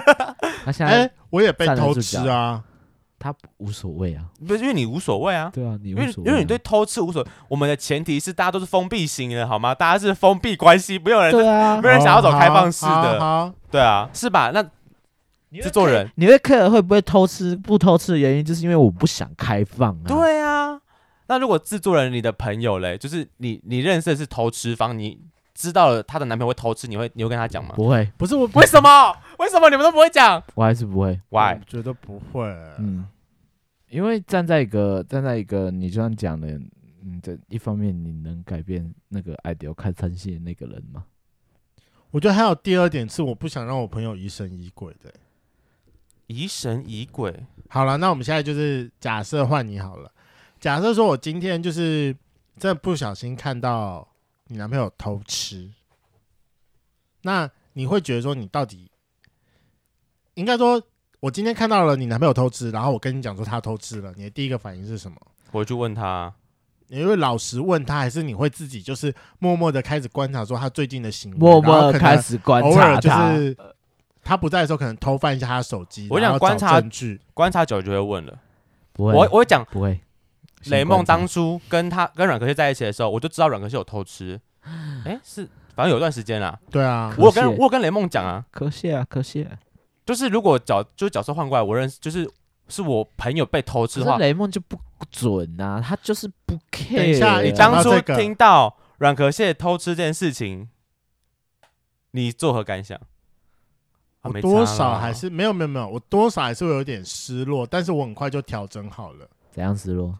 [0.64, 2.64] 他现在，欸，我也被偷吃啊。
[3.18, 7.28] 他无所谓啊，不是因为你无所谓啊，对啊，你无所谓，因为你对偷吃无所谓。
[7.48, 9.74] 我们的前提是大家都是封闭型的，好吗？
[9.74, 14.50] 大家是封闭关系，没有人，对啊，没有人想要走开放式的，哦、对啊，是吧？
[14.52, 14.62] 那
[15.62, 17.56] 制作人，你会 care 会不会偷吃？
[17.56, 20.04] 不偷吃的原因就是因为我不想开放啊。
[20.06, 20.78] 对啊，
[21.26, 25.18] 那如果制作人你的朋友嘞，就是你你认识的是偷吃方，你
[25.58, 27.74] 知道了她的男朋友会偷吃，你会你会跟她讲吗？
[27.74, 29.12] 不会，不是我，为什么？
[29.40, 30.40] 为什么你们都不会讲？
[30.54, 31.58] 我还是不会，Why？
[31.58, 32.44] 我觉得不会，
[32.78, 33.04] 嗯。
[33.88, 36.48] 因为站在一个站在一个你这样讲的，
[37.02, 41.04] 嗯，这一方面你能改变那个爱丢看餐戏的那个人吗？
[42.10, 45.12] 我觉得还有第二点是，我不想让我朋友疑神疑鬼的。
[46.26, 47.34] 疑神疑鬼。
[47.68, 50.10] 好了，那我们现在就是假设换你好了。
[50.60, 52.14] 假设说我今天就是
[52.58, 54.07] 真的不小心看到
[54.48, 55.70] 你男朋友偷吃，
[57.22, 58.90] 那你会觉得说你到底
[60.34, 60.82] 应该说？
[61.20, 65.16] 我今天看到了你男朋友偷吃，然后我跟你讲说他偷吃了，你的第一个反应是什么？
[65.50, 66.32] 我就问他，
[66.86, 71.36] 你会老实问他，还是你会自己就是默默的开始观察说他最近的行为？
[71.36, 73.56] 默默开始观察他，就是
[74.22, 76.06] 他不在的时候，可能偷翻一下他的手机。
[76.08, 78.38] 我想观察证据，观察久就会问了。
[78.92, 80.00] 不会，我我会讲不会。
[80.66, 84.40] 雷梦当初跟他跟阮可谢在一起的时候，我就知道阮可谢有偷吃。
[84.62, 86.58] 哎、欸，是反正有段时间啦。
[86.70, 89.48] 对啊，我有跟我有跟雷梦讲啊，可谢啊，可谢。
[90.04, 92.28] 就是如果角就是角色换过来，我认识就是
[92.68, 94.78] 是我朋友被偷吃的话，雷梦就不
[95.10, 96.96] 准啊，他就是不 care。
[96.96, 100.68] 等一下，你当初听到阮可谢偷吃这件事情，
[102.10, 102.98] 你作何感想？
[104.22, 109.26] 我多少还是没有没有没有，我多少还是会有点失落，但是我很快就调整好了。
[109.52, 110.18] 怎样失落？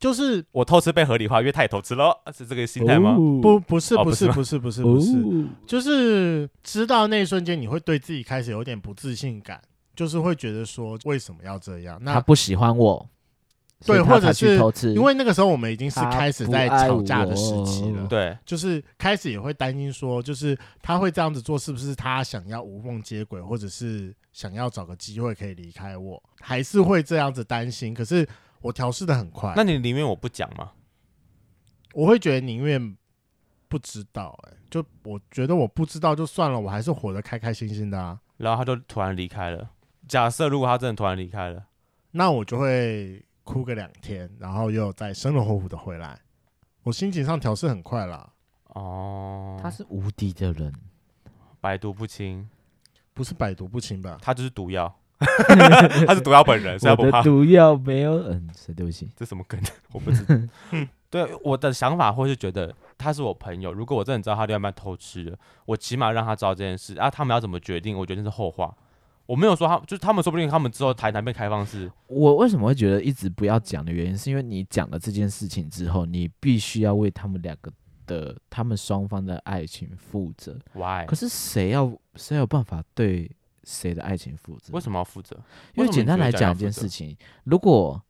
[0.00, 3.10] 就是我偷吃被合理化，因为他也偷吃了，是这个心态吗？
[3.10, 9.60] 哦、不，不是，不是，不是，不是，不是，就是知道那一瞬间，你会对自己开始有点不自信感，
[9.94, 11.98] 就是会觉得说为什么要这样？
[12.00, 13.06] 那他不喜欢我，
[13.84, 14.56] 对，或者是
[14.94, 27.92] 因为那个时候我们已经是开始在吵架的时期了，对，就是开始也会担心说，就是他会这样子做，是不是他想要无缝接轨，或者是想要找个机会可以离开我，还是会这样子担心？
[27.92, 28.26] 可是。
[28.60, 30.72] 我调试的很快，那你宁愿我不讲吗？
[31.94, 32.96] 我会觉得宁愿
[33.68, 38.20] 不知道、欸，哎，就我觉得我不知道就算了，我还是活得开开心心的啊。
[38.36, 39.70] 然后他就突然离开了。
[40.06, 41.66] 假设如果他真的突然离开了，
[42.12, 46.20] 那我就会哭个两天，然后又再生龙活虎的回来。
[46.82, 48.32] 我心情上调试很快啦。
[48.68, 50.72] 哦，他是无敌的人，
[51.60, 52.48] 百毒不侵，
[53.12, 54.18] 不是百毒不侵吧？
[54.22, 54.99] 他就是毒药。
[56.06, 57.22] 他是毒药本人， 所以不怕。
[57.22, 59.60] 毒药没有，嗯，对不起，这什么梗？
[59.92, 60.34] 我不知道。
[61.10, 67.10] 对，我的想法或是觉得他是我朋友，如果我真的知道他另外一半偷吃了，我起码让他知道这件事啊。
[67.10, 68.74] 他们要怎么决定，我觉得那是后话。
[69.26, 71.90] 我没有说他，就是他们说不定他们之后台南被开放式。
[72.06, 77.72] 我为什么会觉得一直不要讲的原因，是因为你讲了这件事情之后，你必须要为他们两个
[78.06, 80.58] 的他们双方的爱情负责。
[80.74, 81.06] Why？
[81.06, 83.30] 可是谁要谁有办法对
[83.64, 84.72] 谁的爱情负责？
[84.72, 85.36] 为什么要负责？
[85.74, 88.02] 因为简单来讲一件事情，如果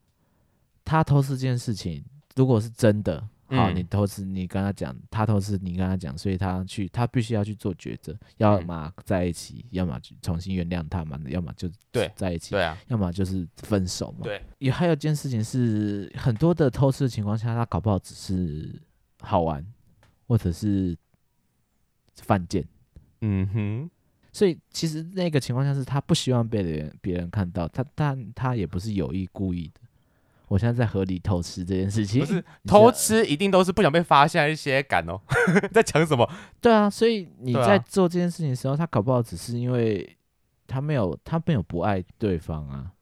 [0.84, 2.04] 他偷吃这件事情，
[2.36, 3.28] 如果是真的。
[3.52, 14.18] 好，你偷吃，你跟他讲，他偷吃，你跟他讲，所以他去，他必须要去做抉择，要么在一起，要么重新原谅他嘛，要么就对在一起，对啊，要么就是分手嘛。
[14.22, 18.80] 对，也还有一件事情是，很多的偷吃的情况下，他搞不好只是
[19.20, 19.66] 好玩，
[20.28, 20.96] 或者是
[22.22, 22.64] 犯贱。
[23.22, 23.90] 嗯哼，
[24.32, 29.80] 所以其实那个情况下是他不希望被人别人看到，他但他也不是有意故意的。
[30.48, 35.20] 我现在在河里偷吃这件事情，不是偷吃，一定都是不想被发现一些感哦。
[35.72, 36.28] 在讲什么？
[36.60, 40.16] 对啊，所以你在做这件事情的时候，他搞不好只是因为
[40.66, 42.92] 他没有，他没有不爱对方啊。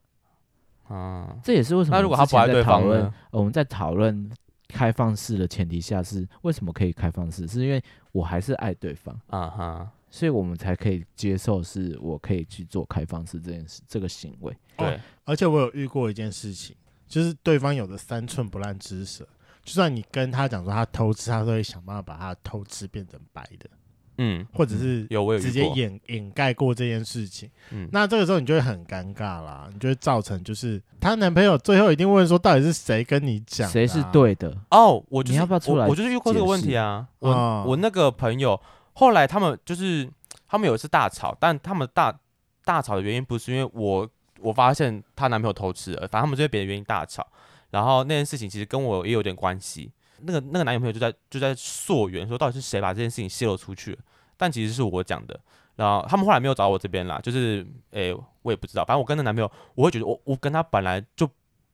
[0.88, 1.96] 啊，这也是为什么。
[1.96, 3.12] 那如果他不爱对方呢？
[3.30, 4.30] 我们在讨论
[4.68, 7.48] 开放式的前提下是为什么可以开放式？
[7.48, 14.56] 是因为我还是爱对方啊哈，所以我们才可以接受，是我可以去做开放式这件事，这个行为。
[14.76, 16.74] 对，而且我有遇过一件事情。
[17.10, 19.26] 就是对方有的三寸不烂之舌，
[19.64, 23.70] 就算你跟他讲说他偷吃，他都会想办法把他偷吃变成白的，
[24.18, 38.60] 嗯，或者是有直接掩掩盖过这件事情，嗯，那这个时候你就会很尴尬啦，你就会造成就是她男朋友最后一定问说到底是谁跟你讲，谁是对的哦，我就是你要不要出来我，我就是遇过这个问题啊，我、哦、我那个朋友
[38.98, 40.08] 后来他们就是
[40.46, 42.16] 他们有一次大吵，但他们大
[42.64, 44.08] 大吵的原因不是因为我。
[44.40, 47.26] 我发现她男朋友偷吃了，反正他们就为别的原因大吵，
[47.70, 49.90] 然后那件事情其实跟我也有点关系。
[50.20, 53.98] 那个那个男朋友就在就在溯源，说到底是谁把这件事情泄露出去，
[54.36, 55.40] 但其实是我讲的。
[55.74, 58.84] 然后他们后来没有找我这边啦，就是诶、我也不知道。
[58.84, 61.28] 反正我跟那男朋友，我会觉得我我跟他本来就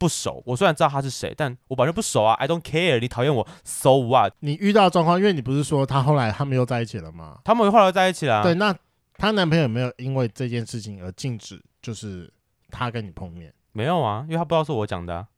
[0.04, 0.42] 不熟。
[0.44, 2.34] 我虽然知道他是谁，但我本来就不熟啊。
[2.34, 4.34] I don't care，你讨厌我，so what？
[4.40, 7.38] 你遇到状况，因为你不是说他后来他们又在一起了吗？
[7.44, 8.42] 他们后来又在一起了。
[8.42, 8.76] 对，那
[9.16, 11.62] 她男朋友有没有因为这件事情而禁止？
[11.80, 12.30] 就是。
[12.76, 14.24] 他跟你碰面没有啊？
[14.26, 15.28] 因为他不知道是我讲的、啊、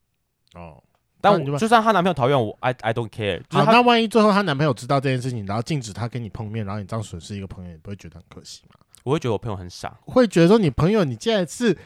[0.55, 0.83] 哦。
[1.21, 3.43] 但我就算她男朋友讨厌我，I I don't care。
[3.51, 8.79] 好，那万一最后她男朋友知道这件事情，然后禁止她跟你碰面，然后你这样损失一个朋友，你不会觉得很可惜吗？
[9.03, 11.77] 我会觉得我朋友很傻，会觉得说你朋友你既然是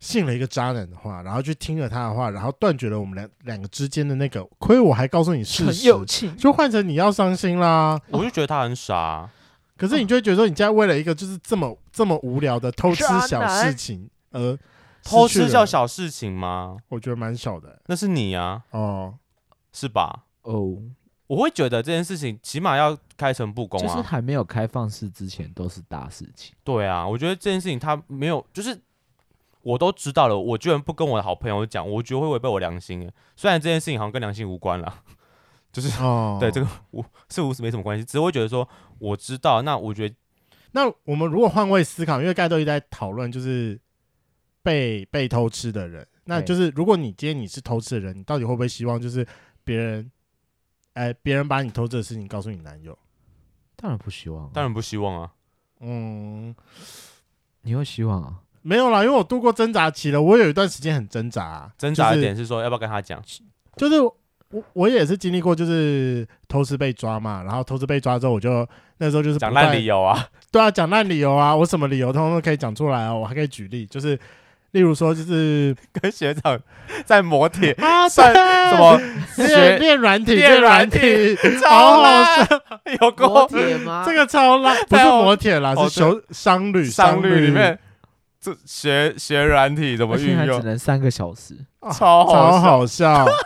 [0.00, 8.00] 信了一个渣男的话，然后去听了他的话，然后断绝了我们两两个之间的那个亏，我还告诉你事实，就换成你要伤心啦。
[8.08, 9.30] 我就觉得他很傻、啊，
[9.76, 14.08] 可是你就会觉得说你现在为了一个就是这么这么无聊的偷吃小事情。
[14.32, 14.56] 而，
[15.02, 16.76] 偷吃叫小事情吗？
[16.88, 17.78] 我觉得蛮小的、欸。
[17.86, 19.14] 那是你啊，哦，
[19.72, 20.24] 是吧？
[20.42, 20.78] 哦，
[21.26, 23.86] 我会觉得这件事情起码要开诚布公啊。
[23.86, 26.54] 就是还没有开放式之前都是大事情。
[26.64, 28.80] 对啊，我觉得这件事情他没有，就是
[29.62, 33.10] 我都知道了，我居然不跟我的好朋友讲，我觉得会违背我良心。
[33.36, 35.02] 虽然这件事情好像跟良心无关了，
[35.72, 38.68] 就是、哦、 对这个无是无是没什么关系，只是会觉得说
[38.98, 39.62] 我知道。
[39.62, 40.14] 那我觉得，
[40.72, 43.80] 那我们如果换位思考，因为刚才都一直在讨论，就是。
[44.62, 49.26] 被被偷吃的人，那就是如果你今天你是偷吃的人，你到底会不会希望就是
[49.64, 50.12] 别人，
[50.92, 52.96] 哎、欸，别人把你偷吃的事情告诉你男友？
[53.74, 55.32] 当然不希望，当然不希望啊。
[55.78, 56.54] 嗯，
[57.62, 58.42] 你会希望啊？
[58.62, 61.70] 没有啦，因为我度过挣扎期了，我有一段时间很挣扎、啊。
[61.78, 63.22] 挣扎的点是说要不要跟他讲？
[63.76, 64.14] 就是我
[64.72, 68.66] 我也是经历过，就是偷吃被抓嘛，然后偷吃被抓之后，我就
[68.98, 70.26] 那时候就是讲烂理由啊。
[70.50, 74.18] 对啊，讲烂理由啊，我什么理由通通都可以讲出来啊，我还可以举例，就是。
[74.72, 76.56] 例如说，就是 跟学长
[77.04, 79.00] 在磨铁 啊，算什么
[79.36, 82.46] 练练软体，练软体，超好笑，
[83.00, 84.04] 有过铁吗？
[84.06, 87.76] 这个超烂，不是磨铁啦，是修商旅，商旅里面
[88.40, 90.60] 这学学软体怎么运用？
[90.60, 91.54] 只能三个小时，
[91.92, 93.26] 超 超好笑。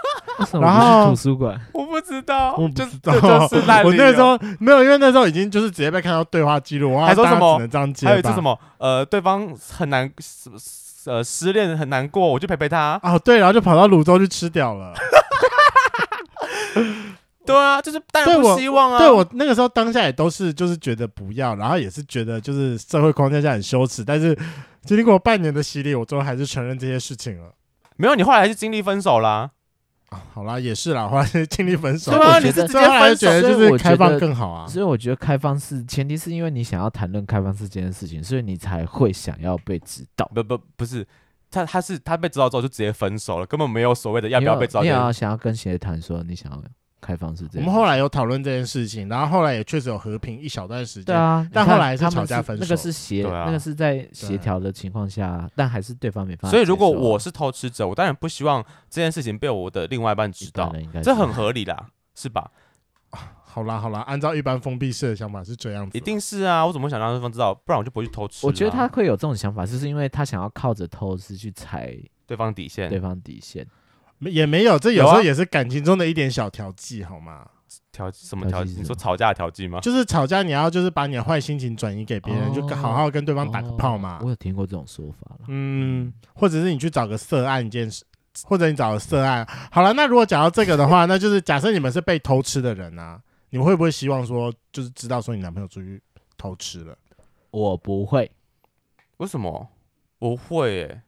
[0.61, 3.13] 然后去图书馆，我不知道，我不知道，
[3.85, 7.57] 我那时候没有，因为那时候已经就是直接被看到对话记录，我还说什么？
[7.61, 8.59] 能这样接吧还有一次什么？
[8.79, 10.59] 呃，对方很难什么？
[11.07, 12.99] 呃，失恋很难过，我就陪陪他。
[13.03, 14.93] 哦，对，然后就跑到泸州去吃掉了。
[17.47, 18.99] 对啊，就是但不希望啊。
[18.99, 24.37] 对我那个时候当下也都是就是觉得不要，然后也是觉得就是社会框架下很羞耻，但是
[24.87, 27.53] 经历过半年的洗礼，我最后还是承认这些事情了。
[27.97, 29.51] 没有，你后来还是经历分手啦。
[30.33, 32.13] 好啦，也是啦，后来是经历分手。
[32.13, 34.67] 对啊，你是直接分手，就是开放更好啊。
[34.67, 40.31] 所以我觉得开放式前提是因为你想要谈论开放式这件事情，所以你才会想要被指导。
[40.35, 41.05] 不不不是，
[41.51, 44.83] 他他是他被知道之后就直接分手了，根本没有所谓的要不要被知道。
[44.83, 46.63] 你要想要跟谁谈说你想要。
[47.05, 51.05] 开放式这样，我们后来有讨论这件事情，然后后来也确实有和平一小段时间。
[51.05, 52.63] 对啊，但后来是吵架分手。
[52.63, 56.51] 那个是协，那个是在协调的情况下，但还是对方没办法。
[56.51, 62.51] 所以如果我是偷吃者，我当然不希望这件事情被我的另外一半知道，这很合理啦，是吧？
[63.45, 67.55] 好啦好啦，按照一般封闭式的想法是这样子，一定是啊，我怎么想让对方知道？
[67.55, 68.45] 不然我就不会去偷吃。
[68.45, 73.65] 我觉得他会有这种想法，就是因为他想要靠着偷吃去踩对方底线，对方底线。
[74.31, 77.47] 也没有，这有时候也是感情中的一点小调剂，好吗？
[77.93, 78.75] 调什么调剂？
[78.79, 79.81] 你说吵架调剂吗？
[79.81, 84.21] 就是吵架，你要就是把你的坏心情转移给别人，就好好跟对方打个炮嘛。
[84.23, 85.37] 我有听过这种说法。
[85.49, 88.05] 嗯，或者是你去找个涉案件事。
[88.49, 93.17] 或者你找个涉案，好了，那如果讲到这个的话， 那就是假设你们是被偷吃的人啊，
[93.51, 96.03] 你们会不会希望说，就是知道说你男朋友出去
[96.37, 96.99] 偷吃了？
[97.53, 98.29] 我不会，
[99.19, 99.69] 为什么？
[100.19, 101.03] 我会诶、欸，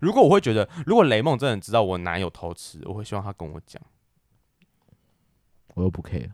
[0.00, 3.80] 如果我会觉得，如果雷梦真的知道我男友偷吃，我会希望他跟我讲。
[5.74, 6.30] 我又不 care，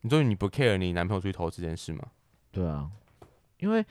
[0.00, 2.04] 你说你不 care 你男朋友出去偷吃这件事吗？
[2.50, 2.90] 对啊，
[3.58, 3.84] 因为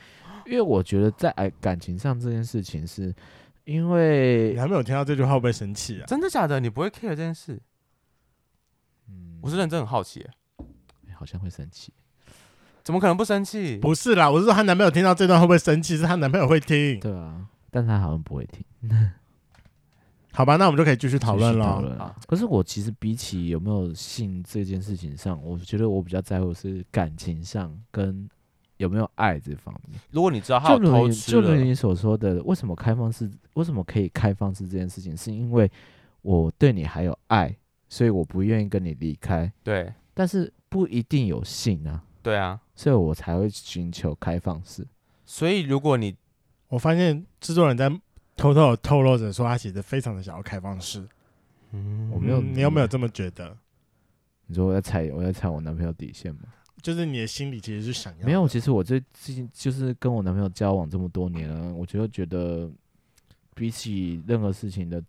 [0.46, 3.16] 因为我觉得在爱感情上这件事情是。
[3.66, 6.06] 因为你还没有听到这句话，会不会生气啊？
[6.06, 6.60] 真的假的？
[6.60, 7.58] 你不会 care 这件事？
[9.08, 10.30] 嗯，我是认真很好奇、欸
[11.08, 11.94] 欸，好像会生气，
[12.84, 13.78] 怎么可能不生气？
[13.78, 15.96] 不是啦，我是说她男朋友听到这段会不会生气？
[15.96, 18.64] 是她男朋友会听，对啊，但他好像不会听。
[20.32, 22.16] 好吧，那我们就可以继续讨论了。
[22.26, 28.30] 可是我其实比起有没有性这件事情上，我觉得我比较在乎是感情上跟。
[28.78, 29.98] 有没有爱这方面？
[30.10, 33.32] 如果你知道他有偷吃，就如你所说的，为什么开放式？
[33.54, 35.16] 为什么可以开放式这件事情？
[35.16, 35.72] 是因为
[36.24, 37.56] 我对你还有爱，
[37.88, 39.50] 所以我不愿意跟你离开。
[39.64, 42.04] 对，但是不一定有性啊。
[42.22, 44.86] 对啊，所以我才会寻求开放式。
[45.24, 46.14] 所以如果你，
[46.74, 47.88] 我发现制作人在
[48.36, 51.08] 偷偷的透露着说，他其实非常的想要开放式。
[51.70, 53.56] 嗯，我没有，你有没有这么觉得？
[54.48, 56.42] 你说我在踩，我在踩我男朋友底线吗？
[56.82, 62.68] 就是你的心里其实是想要没有，其实我最近就是跟我男朋友交往这么多年了，我就觉得
[63.54, 65.00] 比起任何事情的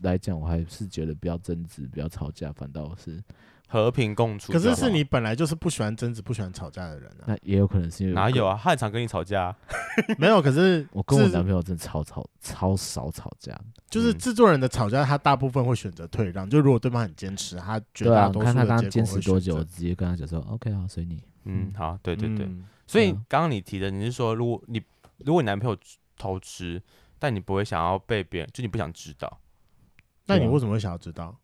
[0.00, 3.22] 来讲，我还是觉得比较争执，比较吵架，反倒是
[3.66, 4.52] 和平共处。
[4.52, 7.24] 可是是你本来就是不喜欢争执、不喜欢吵架的人啊。
[7.26, 8.58] 那也有可能是因为哪有啊？
[8.62, 9.54] 他很常跟你吵架。
[10.18, 13.58] 没有，可是我跟我男朋友真的超吵、超少吵架。
[13.90, 16.48] 就是制作人的吵架，他大部分会选择退让。
[16.48, 18.54] 就如果对方很坚持，他绝大多数的结果会选择。
[18.54, 22.44] 看他刚刚坚持多久，我直接跟他讲说：“OK 啊，随你。”嗯，好，对对对。
[22.44, 24.82] 嗯、所以刚刚你提的，你是说，如果你
[25.18, 25.76] 如果你男朋友
[26.18, 26.82] 偷吃，
[27.18, 29.40] 但你不会想要被别人，就你不想知道，
[30.26, 31.38] 那你为什么会想要知道？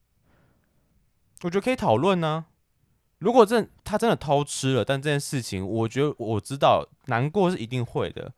[1.42, 2.44] 我觉得可以讨论呢。
[3.18, 8.32] 如果真他真的偷吃了，但这件事情，我觉得我知道难过是一定会的。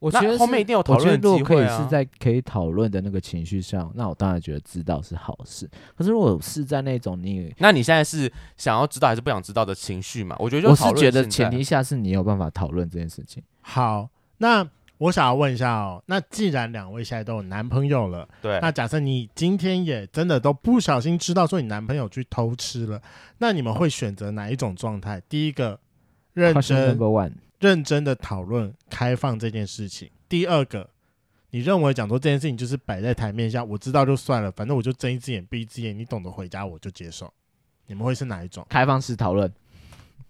[0.00, 1.38] 我觉得后面一定有讨论的机会啊。
[1.38, 5.68] 如果可以是在可以讨论的那个情绪上，那我当然觉得知道是好事。
[5.96, 10.36] 可是如果是在那种你，那你现在是想要知道还是不想知道的情绪嘛？
[10.38, 13.42] 我觉得我是觉得前提下是你有办法讨论这件事情。
[13.60, 23.00] 好，那我想要问一下哦，那既然两位现在都有男朋友了，对，那假设你今天也真的都不小心知道说你男朋友去偷吃了，
[23.38, 25.20] 那你们会选择哪一种状态？
[25.28, 25.80] 第一个，
[26.34, 26.98] 认真。
[27.60, 30.08] 认真的讨论开放这件事情。
[30.28, 30.88] 第二个，
[31.50, 37.28] 你认为讲说这件事情就是摆在台面下，我知道就算了，反正我就睁一只眼闭一只眼，你懂得回家我就接受。
[37.88, 38.64] 你们会是哪一种？
[38.68, 39.52] 开放式讨论？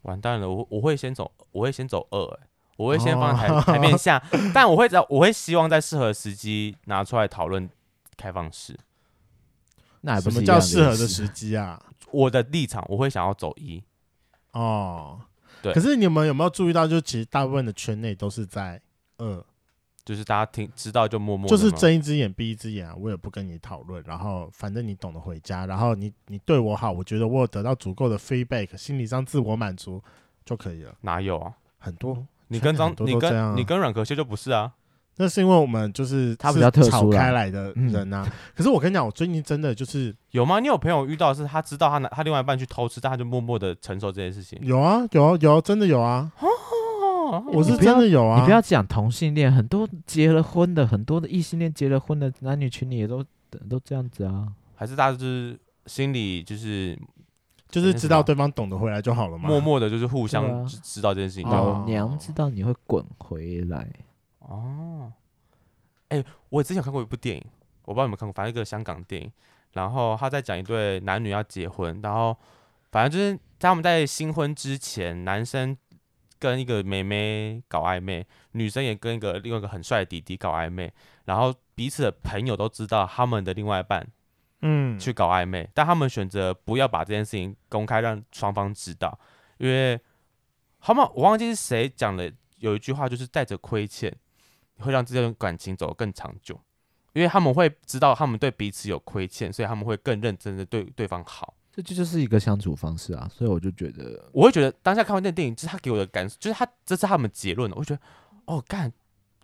[0.02, 2.40] 完蛋了，我我会先走，我会先走二、欸，
[2.78, 4.22] 我会先放在台、哦、台面下，
[4.54, 7.68] 但我会在，我会希望在适合时机拿出来讨论
[8.16, 8.78] 开放式。
[10.02, 11.82] 那还不是什么叫适合的时机啊？
[12.12, 13.82] 我的立场，我会想要走一。
[14.52, 15.20] 哦。
[15.60, 18.80] 对，可是你们有没有注意到，就其实大部分的圈内都是在
[19.16, 19.44] 二，
[20.04, 30.00] 就是大家听知道就默默，就是睁一只眼闭一只眼啊，我也不跟你讨论，然后反正你懂得回家，然后你你对我好，我觉得我有得到足够的 feedback，心理上自我满足
[30.44, 30.94] 就可以了。
[31.00, 31.52] 哪有啊？
[31.78, 34.72] 很多，你跟张，你跟你跟阮可谢就不是啊。
[35.20, 38.24] 那是因为我们就是他比较特殊开来的人啊。
[38.54, 40.60] 可是我跟你讲，我最近真的就是 有吗？
[40.60, 44.58] 你有朋友遇到是他知道他拿他另外一半去偷吃，但他就默默的承受这件事情。
[44.62, 46.30] 有啊，有啊，有啊，真的有啊。
[46.40, 48.38] 哦我是真的有啊。
[48.40, 53.22] 你不要讲同性恋，很多结了婚的，很多的异性恋结了婚的男女群里也都
[53.68, 54.46] 都这样子啊。
[54.74, 56.96] 还是大家就是心里就是
[57.68, 59.48] 就是知道对方懂得回来就好了嘛。
[59.48, 61.48] 默默的就是互相知道这件事情。
[61.48, 63.88] 老娘知道你会滚回来。
[64.38, 65.12] 哦，
[66.08, 67.44] 哎、欸，我之前有看过一部电影，
[67.84, 69.30] 我不知道你们看过，反正一个香港电影，
[69.72, 72.34] 然后他在讲一对男女要结婚，然后
[72.90, 75.76] 反正就是在他们在新婚之前，男生
[76.38, 80.90] 跟一个妹妹搞暧昧，女生也跟一个另外一个很帅的弟弟搞暧昧，
[81.26, 84.06] 然后彼此的朋友都知道他们的另外一半，
[84.62, 89.18] 嗯，去搞暧昧，嗯、但他们选择不要把这件事情公开让双方知道，
[89.58, 90.00] 因为
[90.78, 94.14] 好吗我忘记是谁讲了有一句话，就是带着亏欠。
[94.80, 96.56] 会让这段感情走得更长久，
[97.12, 101.52] 因为他们会知道他们对彼此有亏欠，所以他们会更认真的对对方好。
[101.72, 108.00] 这就就是一个相处方式啊，所以我就觉得，我会觉得当下看完那电影，就是他给我的感受，就是他这是他们结论，我觉得
[108.44, 108.92] 哦，干，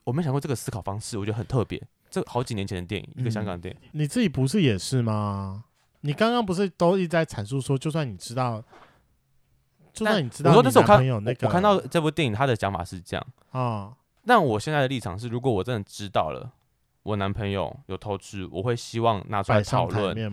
[0.04, 1.82] 我没想过这个思考方式，我觉得很特别。
[2.14, 5.64] 这好几年前的电影，一个香港电影，嗯，你自己不是也是吗？
[6.02, 8.62] 你刚刚不是都一直在阐述说，就算你知道，
[9.92, 13.60] 就算你知道你，我说那是我看我，我看到这部电影，他的讲法是这样啊。
[13.60, 16.52] 哦，但我现在的立场是，如果我真的知道了
[17.02, 20.32] 我男朋友有偷吃，我会希望拿出来讨论。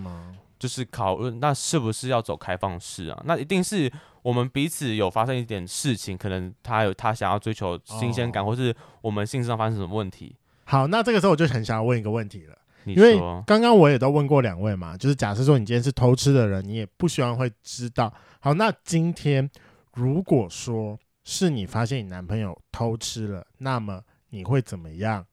[0.60, 3.20] 就是讨论那是不是要走开放式啊？
[3.26, 10.36] 那一定是我们彼此有发生一点事情，可能他有他想要追求新鲜感，哦，或是我们性上发生什么问题。
[10.72, 18.14] 好，那这个时候我就很想要问一个问题了，因为刚刚我也都问过两位嘛，就是假设说你今天是偷吃的人，你也不希望会知道。
[18.40, 19.50] 好，那今天
[19.96, 25.26] 如果说是你发现你男朋友偷吃了，那么你会怎么样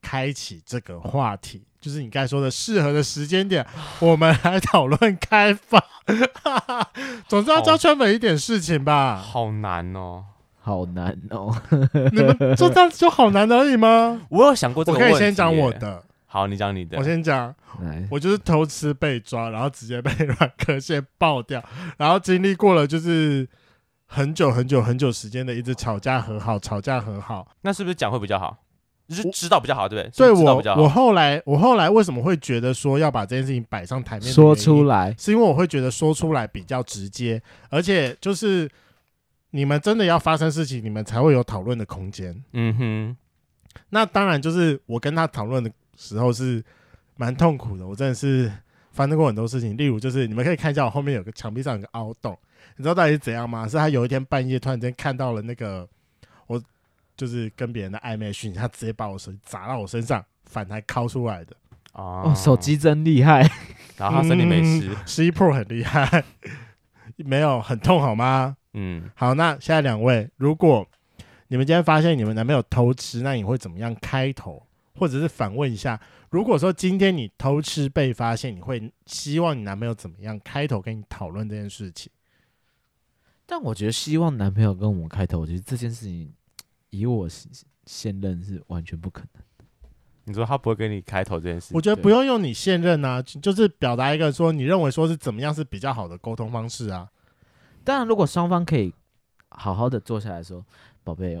[0.00, 1.64] 开启这个话题？
[1.80, 3.64] 就是你刚才说的适合的时间点，
[4.00, 5.80] 我们来讨论开放。
[7.28, 9.16] 总之要教圈粉一点事情吧。
[9.16, 10.24] 好难哦，
[10.62, 11.52] 好难哦。
[12.12, 14.22] 你们就这样就好难而已吗？
[14.30, 15.12] 我有想过这个问题。
[15.12, 16.02] 我可以先讲我的。
[16.26, 16.96] 好，你讲你的。
[16.96, 17.54] 我先讲。
[18.10, 21.62] 我就是偷吃被抓，然后直接被 软壳蟹爆掉，
[21.96, 23.48] 然后经历过了就是
[24.06, 27.48] 很久很久很久时间的一直吵架和好，吵架和好。
[27.62, 28.58] 那是不是讲会比较好？
[29.08, 30.10] 就是知道比较好，对不对？
[30.12, 38.70] 所以我我后来我后来为什么会觉得说要把这件事情摆上台面说出来，是因为我会觉得说出来比较直接，而且就是
[39.52, 42.34] 你们真的要发生事情，你们才会有讨论的空间。
[42.52, 43.16] 嗯哼，
[43.90, 46.62] 那当然就是我跟他讨论的时候是
[47.16, 48.52] 蛮痛苦的，我真的是
[48.90, 49.76] 发生过很多事情。
[49.76, 52.36] 例如就是你们可以看一下我后面有个墙壁上有个凹洞，
[52.76, 53.68] 你知道到底是怎样吗？
[53.68, 55.88] 是他有一天半夜突然间看到了那个
[56.48, 56.60] 我。
[57.14, 61.54] 就是跟别人的暧昧讯息，他直接把我手机砸到我身上，反弹敲出来的。
[61.92, 63.48] 哦，手机真厉害，
[63.98, 66.24] 然后他身体没事，十一 Pro 很厉害，
[67.18, 68.56] 没有很痛好吗？
[68.74, 70.86] 嗯，好，那现在两位，如果
[71.48, 76.00] 你们今天发现你们男朋友偷吃，那你会怎么样开头，或者是反问一下？
[76.30, 82.10] 如果说今天你偷吃被发现，你会希望你男朋友怎么样开头跟你讨论这件事情？
[83.44, 86.32] 但我觉得希望男朋友跟我们开头，我觉得这件事情。
[86.92, 87.26] 以我
[87.86, 89.42] 现任是完全不可能。
[90.24, 91.72] 你说他不会跟你开头这件事？
[91.74, 97.08] 我觉得不用用你现任啊，就是表达一个说你认为说是怎么样是比较好的沟通方式啊。
[97.84, 98.92] 当然，如果双方可以
[99.48, 100.64] 好好的坐下来说，
[101.04, 101.36] 宝贝，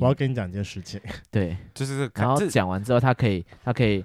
[0.00, 1.00] 我要跟你讲一件事情。
[1.30, 4.04] 对，就是然后讲完之后，他可以，他可以，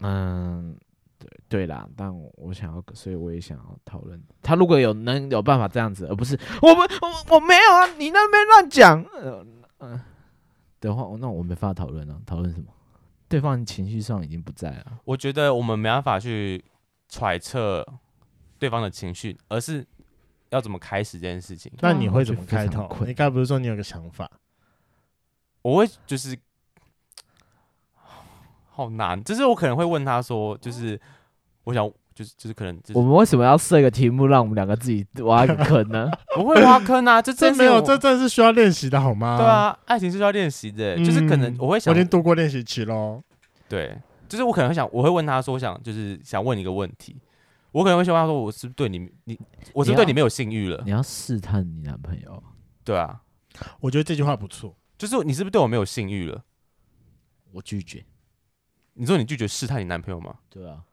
[0.00, 0.76] 嗯。
[1.20, 4.18] 对对啦，但我，想要，所以我也想要讨论。
[4.40, 10.02] 他如果有能有办法这样子，而不是我们我我没有啊，你那边乱讲，嗯、呃、
[10.80, 12.18] 的话，那我没办法讨论了。
[12.24, 12.72] 讨论什么？
[13.28, 14.98] 对方情绪上已经不在了。
[15.04, 16.64] 我觉得我们没办法去
[17.10, 17.86] 揣测
[18.58, 19.86] 对方的情绪，而是
[20.50, 21.72] 要怎么开始这件事情。
[21.80, 22.88] 那你会怎么开头？
[23.06, 24.30] 你刚才不是说你有个想法？
[25.62, 26.36] 我会就是。
[28.72, 30.98] 好难，就是我可能会问他说，就是
[31.64, 36.10] 我想，就是就是可能，我们为什么要设一个题目，让我们两个自己挖一个坑呢？
[36.34, 39.36] 不会挖坑啊，这真没有，这真的是需要练习的，好吗？
[39.36, 43.20] 对啊，爱情是需要练习的，嗯，就是可能我会想，我已经度过练习期喽。
[43.68, 43.94] 对，
[44.26, 47.14] 就是我可能会想，我会问他说，我想就是想问你一个问题，
[47.72, 49.38] 我可能会希望他说，我是不是对你，你
[49.72, 50.82] 我是不是对你没有性欲了？
[50.84, 52.42] 你要试探你男朋友？
[52.84, 53.22] 对啊，
[53.80, 56.44] 我觉得这句话不错，就是你是不是对我没有性欲了？
[57.52, 58.04] 我拒绝。
[58.94, 60.36] 你说你拒绝试探你男朋友吗？
[60.48, 60.84] 对啊，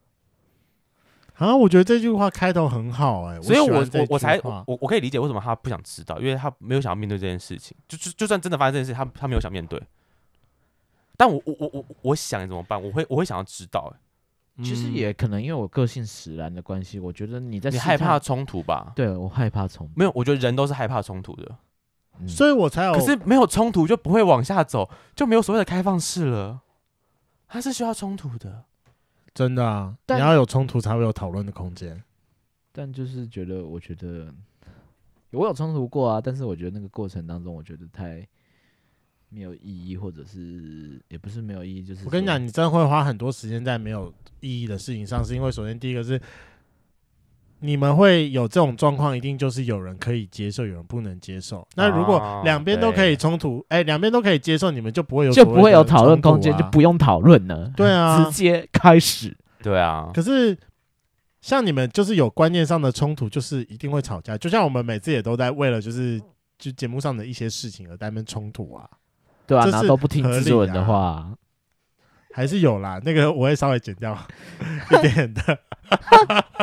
[1.36, 9.82] 啊，我觉得这句话开头很好哎、欸，所以我我我才我我可以理解为什么他不想知道，因为他没有想要面对这件事情，就就就算真的发生这件事，他他没有想面对。
[11.18, 12.82] 但我我我我我想怎么办？
[12.82, 14.02] 我会我会想要知道哎、欸，
[14.64, 18.92] 其实也可能因为我个性使然的关系，我觉得你在你害怕冲突吧？
[18.96, 21.58] 对，我害怕冲突，没有，我觉得人都是害怕冲突的、
[22.20, 22.94] 嗯，所以我才有。
[22.94, 26.62] 可是没有冲突就不会往下走，就没有所谓的开放式了。
[27.48, 28.66] 它是需要冲突的，
[29.34, 29.96] 真的啊！
[30.08, 32.04] 你要有冲突才会有讨论的空间。
[32.72, 34.34] 但就是觉得，我觉得
[35.32, 38.28] 我有冲突过啊，但是我觉得那个过程当中，我觉得太
[39.30, 46.20] 没有意义，或者是也不是没有意义，就是我跟你讲，你真的会花很多时间在没有意义的事情上，是因为首先第一个是。
[47.60, 51.68] 你们会有这种状况，一定就是有人可以接受，有人不能接受。
[51.76, 57.74] 那如果两边都可以冲突，哎、哦，两边、欸、都可以接受，你们就不会有、啊、就不会有讨论空间，就不用讨论了。
[57.76, 59.36] 对啊，直接开始。
[59.64, 60.12] 对啊。
[60.14, 60.56] 可是
[61.42, 64.38] 像你们就是有观念上的冲突，就是一定会吵架。
[64.38, 66.22] 就像我们每次也都在为了就是
[66.60, 68.88] 就节目上的一些事情而在那边冲突啊。
[69.48, 71.32] 对啊，然后都不听制作人的话，
[72.34, 73.00] 还是有啦。
[73.04, 74.18] 那个我会稍微剪掉
[74.92, 75.60] 一点的。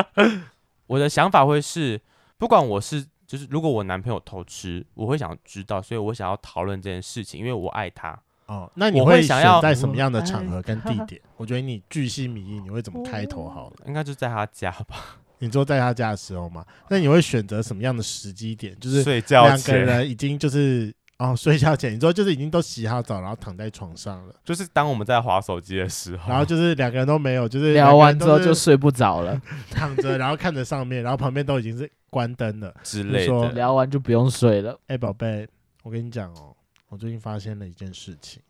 [0.87, 1.99] 我的想法会是，
[2.37, 8.17] 不管我是就是如果我男朋友偷吃，我会想知道，所以我想要讨论这件事情，因为我爱他。
[8.45, 11.19] 哦，那你会想要在什么样的场合跟地点？
[11.37, 13.49] 我， 我觉得你巨细靡遗，你会怎么开头？
[13.49, 15.17] 好了，应该就在他家吧。
[15.39, 18.79] 你坐在他家的时候嘛，那你会选择什么样的时机点？
[18.79, 29.41] 就是睡觉两个人已经就是哦， 睡觉前，你说就是已经都洗好澡，然后躺在床上了，就是当我们在划手机的时候，然后就是两个人都没有，就是聊完之后就睡不着了，
[29.71, 34.73] 躺着，然后看着上面，然后旁边都已经是关灯了 之类的，说聊完就不用睡了。
[34.87, 35.47] 哎、欸，宝贝，
[35.83, 36.55] 我跟你讲哦，
[36.89, 38.41] 我最近发现了一件事情。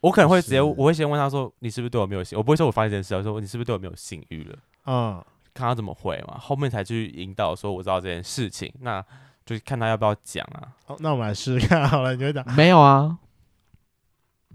[0.00, 9.02] 我可能会直接，我会先问他说：“你是不是对我没有性？”我不会说我发现这件事，我说：“你是不是对我没有性欲了？”嗯，看他怎么回嘛，后面才去引导说我知道这件事情，那
[9.44, 10.74] 就看他要不要讲啊。
[10.86, 13.18] 好，那我们来试试看好了，你觉得没有啊？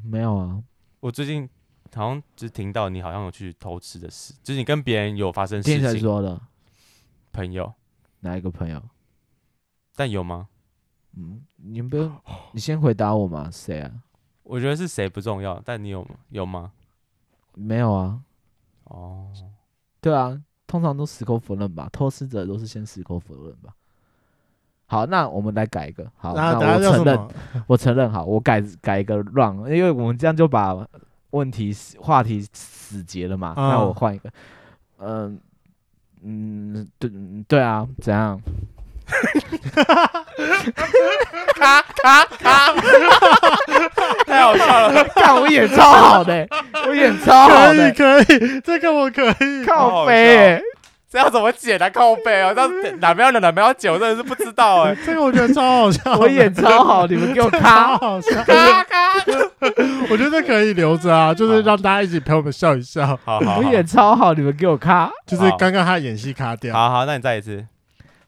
[0.03, 0.63] 没有啊。
[0.99, 1.47] 我最近
[1.93, 5.79] 好像只听到你好像有去偷吃的事，就是你跟别人有发生事情。
[5.79, 6.41] 听谁说的？
[7.31, 7.73] 朋友？
[8.21, 8.81] 哪一个朋友？
[9.95, 10.47] 但有吗？
[11.17, 12.21] 嗯，你不用，
[12.53, 13.49] 你先回答我嘛。
[13.51, 13.91] 谁啊？
[14.43, 16.71] 我觉得是谁不重要，但你有吗有吗？
[17.53, 18.21] 没有啊。
[18.85, 19.31] 哦，
[20.01, 23.75] 对啊，通常都矢口否认吧，偷吃者都是先矢口否认吧。
[24.89, 26.03] 好，那我们来改一个。
[26.17, 27.27] 好，那我承认，
[27.67, 28.11] 我承认。
[28.11, 30.75] 好，我改改一个 wrong，因为我们这样就把
[31.29, 33.53] 问题话题死结了嘛。
[33.55, 34.29] 嗯、那我换一个。
[34.99, 35.39] 嗯
[36.23, 37.09] 嗯，对
[37.47, 38.41] 对啊，怎样？
[41.55, 42.73] 卡卡卡！
[44.27, 46.47] 太好笑了，看我演超好的，
[46.87, 49.65] 我演超好的，可以可以，这个我可以。
[49.65, 50.61] 靠北、欸，
[51.09, 51.89] 这要怎么剪啊？
[51.89, 55.05] 靠背哦，这哪边要哪边要剪，我真的是不知道哎、欸。
[55.05, 58.97] 这个我觉得超好笑，我演超好，你们给我卡，好笑，卡 卡。
[60.11, 63.07] 我觉得可以留着啊，就是让大家一起陪我们笑一笑。
[63.25, 66.75] 好，好，我演超好，你们给我卡，就是刚刚他演戏卡掉。
[66.75, 67.65] 好好，那你再一次。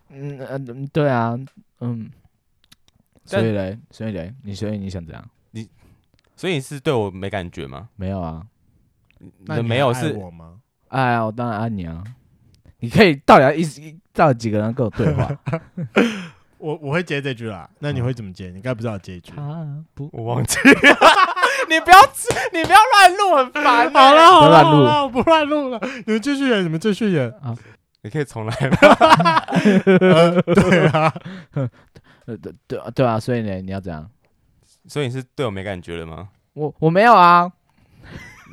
[0.10, 1.38] 嗯嗯，对啊，
[1.82, 2.10] 嗯。
[3.24, 5.24] 所以嘞，所以嘞，你所以你想怎样？
[5.52, 5.70] 你
[6.36, 7.88] 所以你是对我没感觉吗？
[7.96, 8.42] 没有啊，
[9.46, 10.56] 那没有是我吗？
[10.90, 12.04] 哎呀，我当然爱你啊！
[12.82, 15.30] 你可以到底要一直到底几个人跟我对话？
[16.58, 17.68] 我我会接这句啦。
[17.80, 18.50] 那你会怎么接？
[18.50, 19.32] 你该不知道接一句。
[19.36, 19.66] 啊
[19.96, 20.74] 不，我忘记了。
[21.70, 21.98] 你不要
[22.54, 23.92] 你不要乱录，很烦。
[23.92, 25.80] 好了好了好了，我不乱录了。
[26.06, 27.56] 你们继续演，你们继续演啊！
[28.04, 28.78] 你可以重来吗？
[30.46, 31.14] 对啊。
[32.26, 34.08] 呃，对对对啊，所以呢，你要怎样？
[34.88, 36.30] 所以你是对我没感觉了吗？
[36.54, 37.52] 我我没有啊，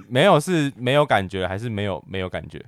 [0.09, 2.65] 没有是没有感觉，还是没有没有感觉？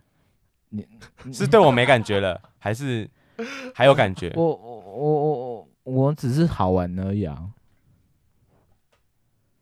[0.71, 0.87] 你
[1.33, 3.09] 是对我没感觉了，还是
[3.75, 4.33] 还有感觉？
[4.37, 7.53] 我我我我我只是好玩而已啊。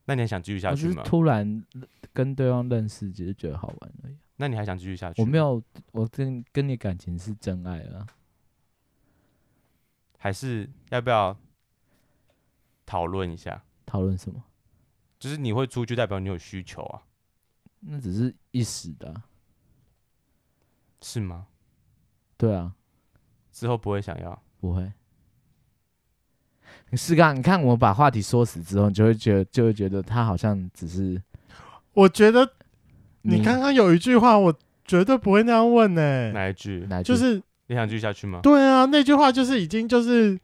[0.05, 1.03] 那你还想继续下去吗？
[1.05, 1.63] 突然
[2.15, 4.17] 跟对方认识，只是觉得好玩而已。
[4.37, 5.21] 那你还想继续下去？
[5.21, 8.07] 我没有，我跟跟你感情是真爱了。
[10.17, 11.37] 还是要不要
[12.87, 13.63] 讨论一下？
[13.85, 14.43] 讨论什么？
[15.19, 17.03] 就是你会出去，代表你有需求啊？
[17.81, 19.28] 那只是一时的啊，
[21.03, 21.47] 是吗？
[22.37, 22.73] 对啊，
[23.53, 24.43] 之后不会想要？
[24.61, 24.93] 不会。
[26.91, 31.21] 你试看，你看，我把话题说死之后，你就会觉得，就会觉得他好像只是……
[31.93, 32.51] 我觉得
[33.23, 36.33] 你刚刚有一句话，我绝对不会那样问呢、欸。
[36.33, 36.87] 哪一句？
[36.89, 37.13] 哪一句？
[37.13, 37.43] 就是。
[37.71, 38.41] 你想继续下去吗？
[38.43, 40.41] 对啊，那句话就是已经就是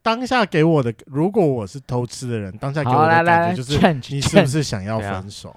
[0.00, 0.90] 当下给我的。
[1.04, 5.54] 如果我是偷吃的人，当下给我的感觉就是你是不是想要分手？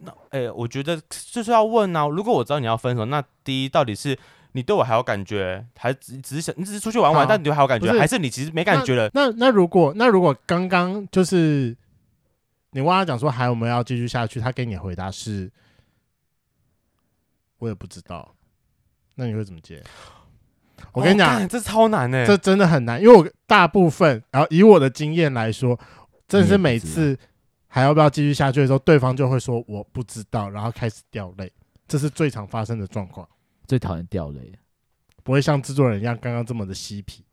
[0.00, 1.00] 那哎、欸，我觉得
[1.34, 2.06] 就是要问啊。
[2.06, 4.16] 如果我知道你要分手，那第一到底是
[4.52, 9.10] 你对我还有感觉，还是只只是想你只是出去玩玩，但你对我还有感觉，还是你其实没感觉了？
[9.12, 11.76] 那那，那如果那如果刚刚就是
[12.70, 15.50] 你问他讲说还有没有要继续下去，他给你的回答是，
[17.58, 18.34] 我也不知道，
[19.16, 19.82] 那你会怎么接？
[20.92, 25.78] 我跟你讲，这超难呢，这真的很难，因为我大部分，然后以我的经验来说，
[26.28, 27.18] 真的是每次
[27.74, 31.52] 还要不要继续下去的时候，对方就会说我不知道，然后开始掉泪，
[31.88, 33.28] 这是最常发生的状况。
[33.66, 34.52] 最讨厌掉泪，
[35.24, 37.24] 不会像制作人一样刚刚这么的嬉皮。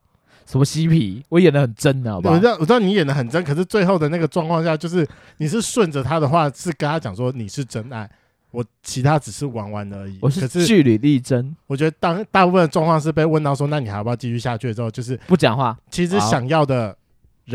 [0.48, 1.24] 什么嬉皮？
[1.30, 2.34] 我演的很真的，好不好？
[2.34, 8.10] 我知道，我知道你演的很真，可是最后的那个状况下，就是你是顺着他的话，是跟他讲说你是真爱。
[8.50, 11.56] 我其他只是玩玩而已，我是据理力争。
[11.68, 15.78] 我觉得当大部分的状况是被问到说，那你还要不要继续下去的时候，就是不讲话。
[15.92, 16.98] 其实想要的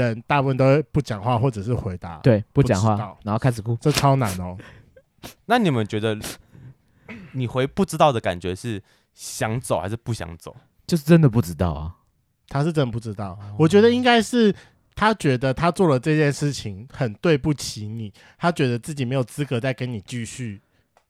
[0.04, 4.56] 人大部分都会不讲话，或者是回答对不讲话，然后开始哭，这超难哦。
[5.46, 6.18] 那你们觉得
[7.32, 8.82] 你回不知道的感觉是
[9.14, 10.54] 想走还是不想走？
[10.86, 11.96] 就是真的不知道啊，
[12.48, 13.38] 他是真的不知道。
[13.58, 14.54] 我觉得应该是
[14.94, 20.62] 他觉得他做了这件事情很对不起你，他觉得自己没有资格再跟你继续。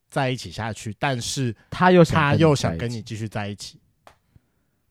[0.08, 3.78] 在一起下去，但是他又他又想跟你继续在一起，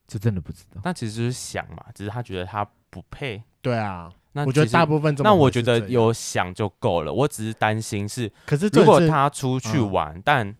[0.05, 0.81] 这真的不知道。
[0.83, 3.43] 那其实就是想嘛，只是他觉得他不配。
[3.61, 5.13] 对啊，那我觉得大部分。
[5.19, 7.11] 那我觉得有想就够了。
[7.11, 10.55] 我只是担心是，可是如果他出去玩，嗯、但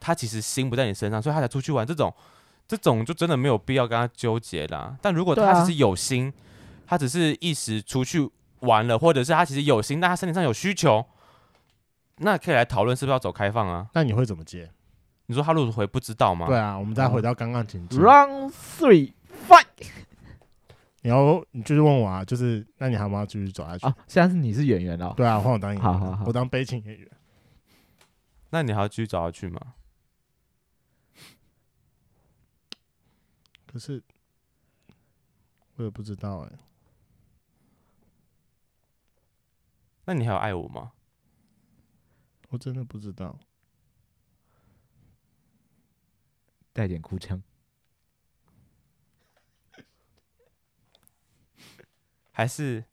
[0.00, 1.86] 他其实心不在你身上，所以他才出去玩。
[1.86, 2.14] 这种
[2.66, 4.96] 这种就真的没有必要跟他纠结啦。
[5.02, 6.32] 但如果他只是有心，
[6.86, 8.30] 啊、他只是一时出去
[8.60, 11.04] 玩了，或者是他其实有心，但他身体上有需求，
[12.16, 13.88] 那可以来讨论是不是要走开放啊？
[13.92, 14.70] 那你会怎么接？
[15.26, 16.46] 你说他如果回不知道吗？
[16.46, 18.00] 对啊，我们再回到刚刚情境。
[18.00, 19.12] Round three
[19.48, 19.66] fight。
[21.02, 23.96] 你要你就是问我啊，就是那你还要继续走下去啊？
[24.08, 25.12] 现在是你是演员哦。
[25.16, 25.82] 对啊，换我当演员。
[25.82, 27.10] 好好好，我当悲情演员。
[28.50, 29.74] 那你还要继续走下去吗？
[33.66, 34.02] 可是
[35.76, 36.58] 我也不知道哎、欸。
[40.04, 40.92] 那你还有爱我吗？
[42.50, 43.38] 我真的不知道。
[46.72, 47.42] 带点哭腔。
[52.32, 52.84] 还是，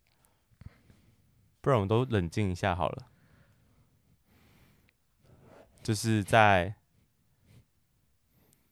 [1.61, 3.07] 不然我们都冷静一下好了。
[5.81, 6.75] 就是在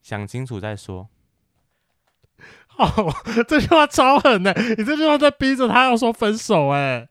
[0.01, 1.09] 想清楚再说。
[2.78, 3.11] 哦，
[3.47, 7.09] 这句话超狠的，你这句话在逼着他要说分手哎。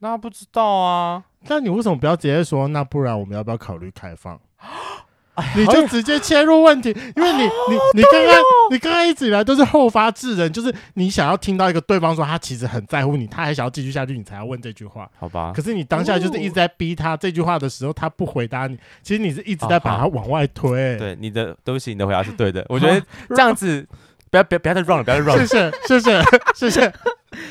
[0.00, 1.24] 那不知道啊。
[1.42, 2.68] 那你为什么不要直接说？
[2.68, 4.38] 那不然我们要不要考虑开放？
[5.56, 8.34] 你就直接切入问题，因为你你你刚刚
[8.70, 15.52] 你刚刚一直以来都是后发制人，就是你想要听到一个对方说他其实很在乎你，他还想要继续下去，你才要问这句话，好吧？
[15.54, 20.96] 可是你当下就是一直在逼他这句话的时候，他不回答你，其实你是一直在把他往外推。
[20.96, 22.64] 对，你的对不起，你的回答是对的。
[22.68, 23.86] 我觉得这样子
[24.30, 25.38] 不要不要不要再 run 了，不要再 run。
[25.46, 26.22] 谢谢谢谢
[26.54, 26.92] 谢谢。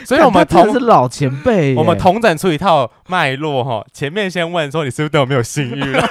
[0.06, 3.86] 所以我们同是老前辈，我们同整出一套脉络哈。
[3.94, 6.06] 前面先问说你是不是对我没有性欲了？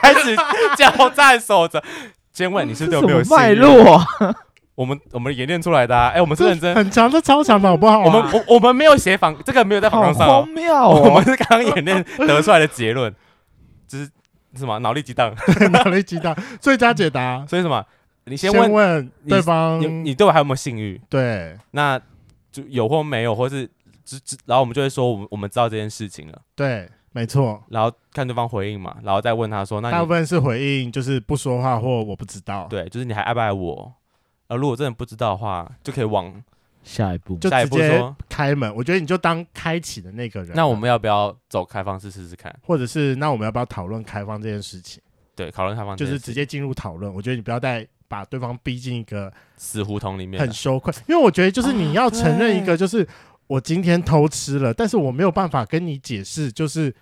[0.00, 0.36] 开始
[0.76, 1.82] 交战守则，
[2.32, 4.00] 先问你是对我没有脉络？
[4.74, 8.00] 我们我们演练出来的，啊哎，我们是认真，很强的超强的好不好？
[8.00, 11.02] 我们我我们没有写访，这个没有在访纲上，荒谬哦。
[11.04, 13.14] 我们是刚刚演练得出来的结论，
[13.86, 14.08] 就是
[14.56, 15.34] 什么脑力激荡，
[15.70, 17.44] 脑力激荡，最佳解答。
[17.46, 17.84] 所以什么？
[18.24, 20.98] 你先问问对方，你对我还有没有信誉？
[21.10, 22.00] 对，那
[22.50, 23.68] 就有或没有，或是
[24.04, 26.40] 只只，然后我们就会说，我们我们知道这件事情了。
[26.54, 26.88] 对。
[27.12, 33.92] 没错，然后看对方回应嘛，然后再问他说：“那大部分是回应，就是不说话或我不知道。”对，就是你还爱不爱我？
[34.46, 36.32] 而如果真的不知道的话，就可以往
[36.82, 38.74] 下一步，就直接说开门。
[38.74, 40.52] 我觉得你就当开启的那个人。
[40.54, 42.54] 那我们要不要走开放式试试看？
[42.64, 45.02] 或者是那我们要不要讨论开放这件事情？
[45.34, 47.12] 对，讨论开放就是直接进入讨论。
[47.12, 50.92] 我觉得你不要再把对方逼进一个死胡同里面，很羞愧。
[51.08, 53.06] 因为我觉得就是你要承认一个，就是
[53.50, 56.94] 我今天偷吃了，但是我没有办法跟你解释，就是。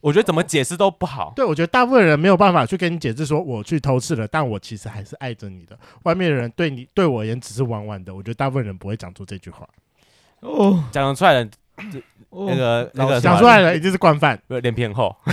[0.00, 1.32] 我觉得怎么解释都不好。
[1.34, 5.76] 对，我觉得大部分人没有办法去跟你解释说我去偷吃了，但我其实还是爱着你的。
[6.04, 8.14] 外面的人对你对我而言只是玩玩的。
[8.14, 9.68] 我觉得大部分人不会讲出这句话。
[10.38, 11.50] 哦，讲出来的，
[12.30, 15.12] 那个那个讲出来的一定是惯犯，脸皮很厚。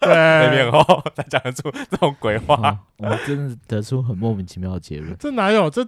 [0.00, 2.76] 对，脸皮很厚才讲得出这种鬼话。
[2.96, 5.16] 我们真的得出很莫名其妙的结论。
[5.16, 5.70] 这哪有？
[5.70, 5.86] 这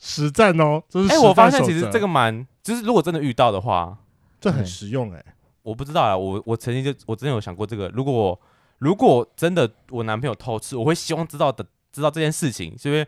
[0.00, 1.12] 实战哦，这是。
[1.12, 3.96] 哎，我发现其实这个蛮，就是如果真的遇到的话，
[4.40, 5.24] 这很实用哎。
[5.62, 8.40] 我不知道啊，我我曾经就我真的有想过这个，如果我
[8.78, 13.06] 如果真的我男朋友偷吃，我会希望知道的知道这件事情，是因为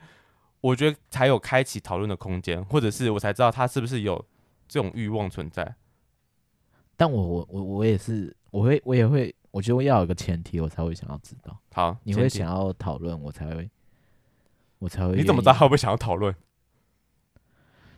[0.60, 4.22] 我觉得才有开启讨论的空间，或者是我才知道他是不是有
[4.68, 5.74] 这种欲望存在。
[6.94, 11.56] 但我我我我也是，我会我也会，我觉得我要有个前提，我才会想要知道。
[11.72, 13.68] 好，你会想要讨论，我才会
[14.78, 15.16] 我才会。
[15.16, 16.32] 你怎么知道他会不会想要讨论？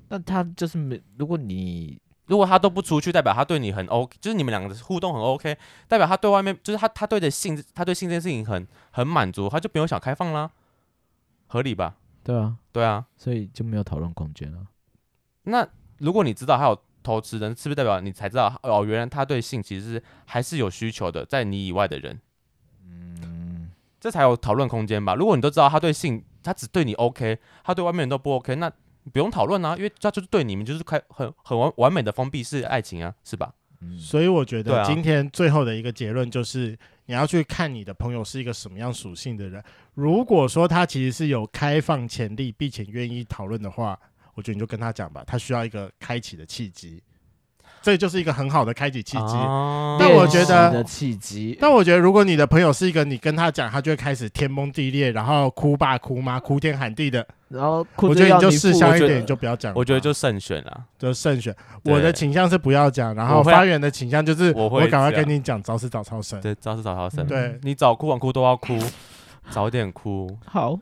[0.09, 2.01] 那他就是没，如果你。
[2.27, 10.51] 如果他都不出去，代表他对你很 OK，就是你们两个的互动很 OK，代表他对外面就是他他对的性，他对性这件事情很很满足，他就不用想开放啦，
[11.49, 11.97] 合理吧？
[12.23, 14.67] 对啊，对啊，所以就没有讨论空间了。
[15.43, 18.87] 那如果你知道他有偷吃人，是不是代表你才知道哦？
[18.87, 22.19] 原来他对性其实是还是有需求的，在你以外的人，
[22.87, 25.15] 嗯，这才有讨论空间吧？
[25.15, 28.73] 如果你都知道他对性，他只对你 OK，他对外面人都不 OK，那。
[29.13, 33.53] 不用讨论啊，因为这就是对你们就是开很很完完美的封闭式爱情啊，是吧？
[33.81, 36.77] 嗯，所以我觉得今天最后的一个结论就是，
[37.07, 39.63] 你要去看你的朋友是一个什么样属性的人。
[39.95, 43.99] 如果说他其实是有开放潜力，并且愿意讨论的话，
[44.35, 47.03] 我觉得你就跟他讲吧，他需要一个开启的契机。
[47.85, 49.35] 这就是一个很好的开启契机，
[50.01, 51.55] 但我觉得契机。
[51.61, 57.27] 但我觉得，如果你的朋友是一个，你跟他讲，他就会开始天崩地裂，然后哭爸哭妈，哭天喊地的。
[57.49, 59.71] 然后我觉得你就识相一点，你就不要讲。
[59.77, 61.55] 我觉得就慎选了，就慎选。
[61.85, 66.41] 我的倾向是不要讲，然后发源的倾向就是我赶快跟你讲，早死早超生。
[66.41, 67.27] 对，早死早超生。
[67.27, 68.79] 对，你早哭晚哭都要哭，
[69.51, 70.35] 早点哭。
[70.47, 70.75] 好，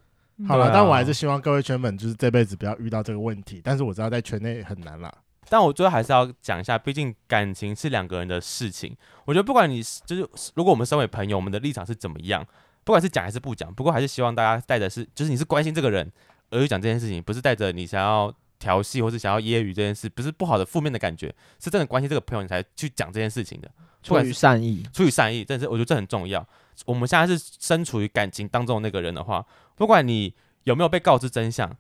[0.47, 3.61] 好了，啊但我还是希望各位圈粉就是这辈子不要遇到这个问题。
[3.65, 5.13] 但是我知道在圈内很难啦。
[5.53, 8.97] 但我最后还是要讲一下，毕竟感情是两个人的事情。
[9.27, 12.43] 我觉得不管你就是，如果我们身为朋友，我们的立场是怎么样，
[12.85, 16.11] 不管是讲还是不讲，不过还是希望大家带着是，就是你是关心这个人
[16.49, 21.31] 而去讲这件事情，不是带着你想要调戏或是想要揶揄这件事，不是不好的负面的感觉，
[21.61, 23.71] 是真的关心这个朋友你才去讲这件事情的。
[24.03, 26.49] 出于善意，出于善意，但是我觉得这很重要。
[26.87, 29.45] 我们现在是身处于感情当中的那个人的话，
[29.77, 30.33] 不管你
[30.65, 31.71] 有没有被告知真相，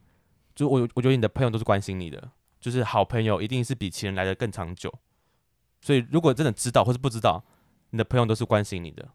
[0.54, 2.28] 就我我觉得你的朋友都是关心你的。
[2.62, 4.90] 就是好朋友一定是比情人来的更长久，
[5.80, 7.44] 所以如果真的知道或是不知道，
[7.90, 9.08] 你的朋友都是关心你的。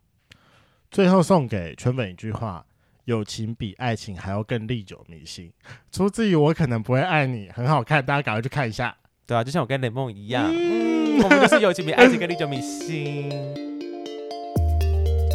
[0.92, 2.66] 最后送给全本一句话：
[3.06, 5.52] 友情比爱情还要更历久弥新。
[5.92, 8.98] 出自于我可能不会爱你，很好看，大家赶快去看一下。
[9.26, 13.67] 对啊，就像我跟雷梦一样，嗯，我们就是友情比爱情更历久弥新。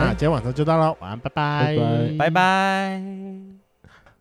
[0.00, 1.76] 那今天晚上就到了，晚安，拜拜，
[2.18, 3.02] 拜拜。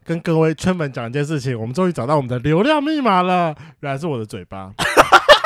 [0.03, 4.71] 跟各位圈粉讲一件事情，我们终于找到我们的流量密码了，原来是我的嘴巴。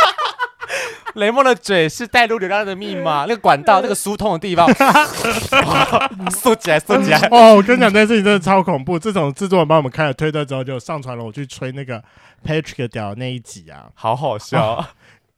[1.13, 4.67] 雷梦的嘴是带入流量的密码，那个管道，那个疏通的地方，
[6.33, 7.19] 竖起来，竖起来。
[7.29, 8.97] 哦，我跟你讲，这件事情真的超恐怖。
[8.97, 12.03] 自从制作人帮我们开了推特之后，就上传了我去吹那个
[12.43, 14.73] Patrick 屌的那一集啊，好好笑。
[14.73, 14.89] 啊、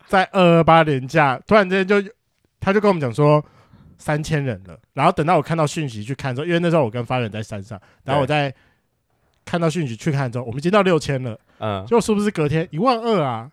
[0.08, 2.10] 在二二八连假，突然之间就
[2.62, 3.44] 他就跟我们讲说。
[3.98, 8.54] 三千人了，然后等到我看到讯息去看之后，因为那时候我跟发源在山上，然后我在
[9.46, 13.50] 看到讯息去看之后，我们已经到六千了，嗯，就是不是隔天一万二啊？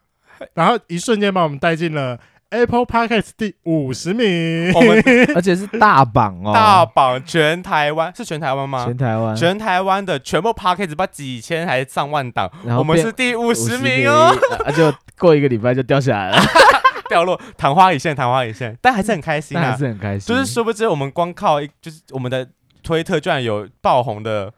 [0.54, 2.18] 然后一瞬间把我们带进了
[2.50, 4.72] Apple Podcast 第五十名，
[5.34, 8.84] 而且是大榜哦，大榜全台湾是全台湾吗？
[8.84, 14.34] 全台湾，全台湾的全部 Podcast 把几千还是上万档，我们是第五十名哦，
[14.64, 16.38] 而且过一个礼拜就掉下来了。
[17.12, 20.34] 掉落，昙花一现，昙花一现，但还是很开心啊，还是很开心。
[20.34, 22.48] 就是殊不知，我们光靠一，就是我们的
[22.82, 24.52] 推特居然有爆红的，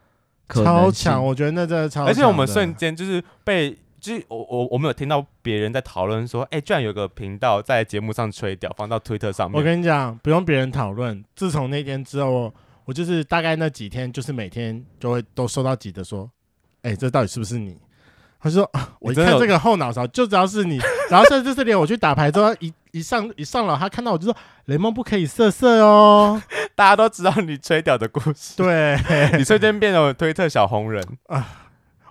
[0.48, 1.22] 超强！
[1.24, 2.06] 我觉得那真的超强。
[2.06, 9.58] 而且我们瞬间就是被，就是我我我们有听到别人在讨论说，哎、欸，居然有个频道在节目上吹掉，放到推特上面。
[9.58, 16.30] 我跟你讲，不用别人讨论，自从那天之后我，我就是大概那几天，就是每天就会都收到几的说，
[16.82, 17.76] 哎、欸，这到底是不是你？
[18.44, 18.70] 他说
[19.00, 20.78] ：“我一看这个后脑勺就知道是你，
[21.08, 24.36] 然后甚至是连我去打牌之后，一一上一上了，他看到我就说
[24.66, 26.42] 雷梦不可以色色哦。
[26.76, 28.98] 大家都知道你吹屌的故事，对，
[29.38, 31.46] 你瞬间变成推特小红人啊！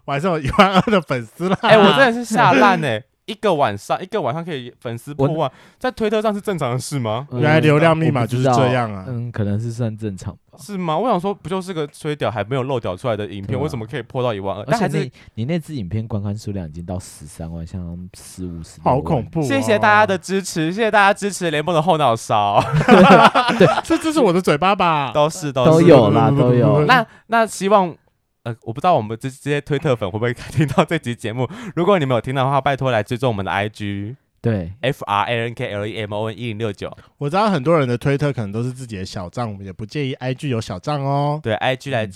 [0.06, 1.58] 我还是有一万二的粉丝啦。
[1.62, 5.50] 哎、欸，我真的是吓烂哎。”一个晚上，一个晚上可以粉丝破万，
[5.80, 7.28] 在推特上是正常的事吗？
[7.32, 9.06] 原来流量密码就是这样啊。
[9.08, 10.58] 嗯，可能是算正常吧。
[10.60, 10.98] 是吗？
[10.98, 14.66] 我想说，不就是个吹屌还没有漏屌出来的影片，为什么可以破到一万二？
[14.68, 19.42] 但还是你那支影片观看数量已经到十三万，像四五十，好恐怖！
[19.42, 22.62] 谢谢大家的支持，谢谢大家支持联盟的后脑勺。
[23.58, 25.12] 对， 这这是我的嘴巴吧？
[25.14, 26.86] 都是都都有啦， 都有。
[26.86, 27.96] 那那希望。
[28.44, 31.50] 呃，我不知道我们这这些推特粉会不会 听到这集节目。
[31.76, 36.92] 如果你们有听到的话，拜托来追踪我们的 IG，对，F R A N K L E M O N 一零六九。
[37.18, 41.40] 我知道很多人的推特可能都是自己的小账，我们也不介意 IG 有小账哦。
[41.42, 42.06] 对，IG 来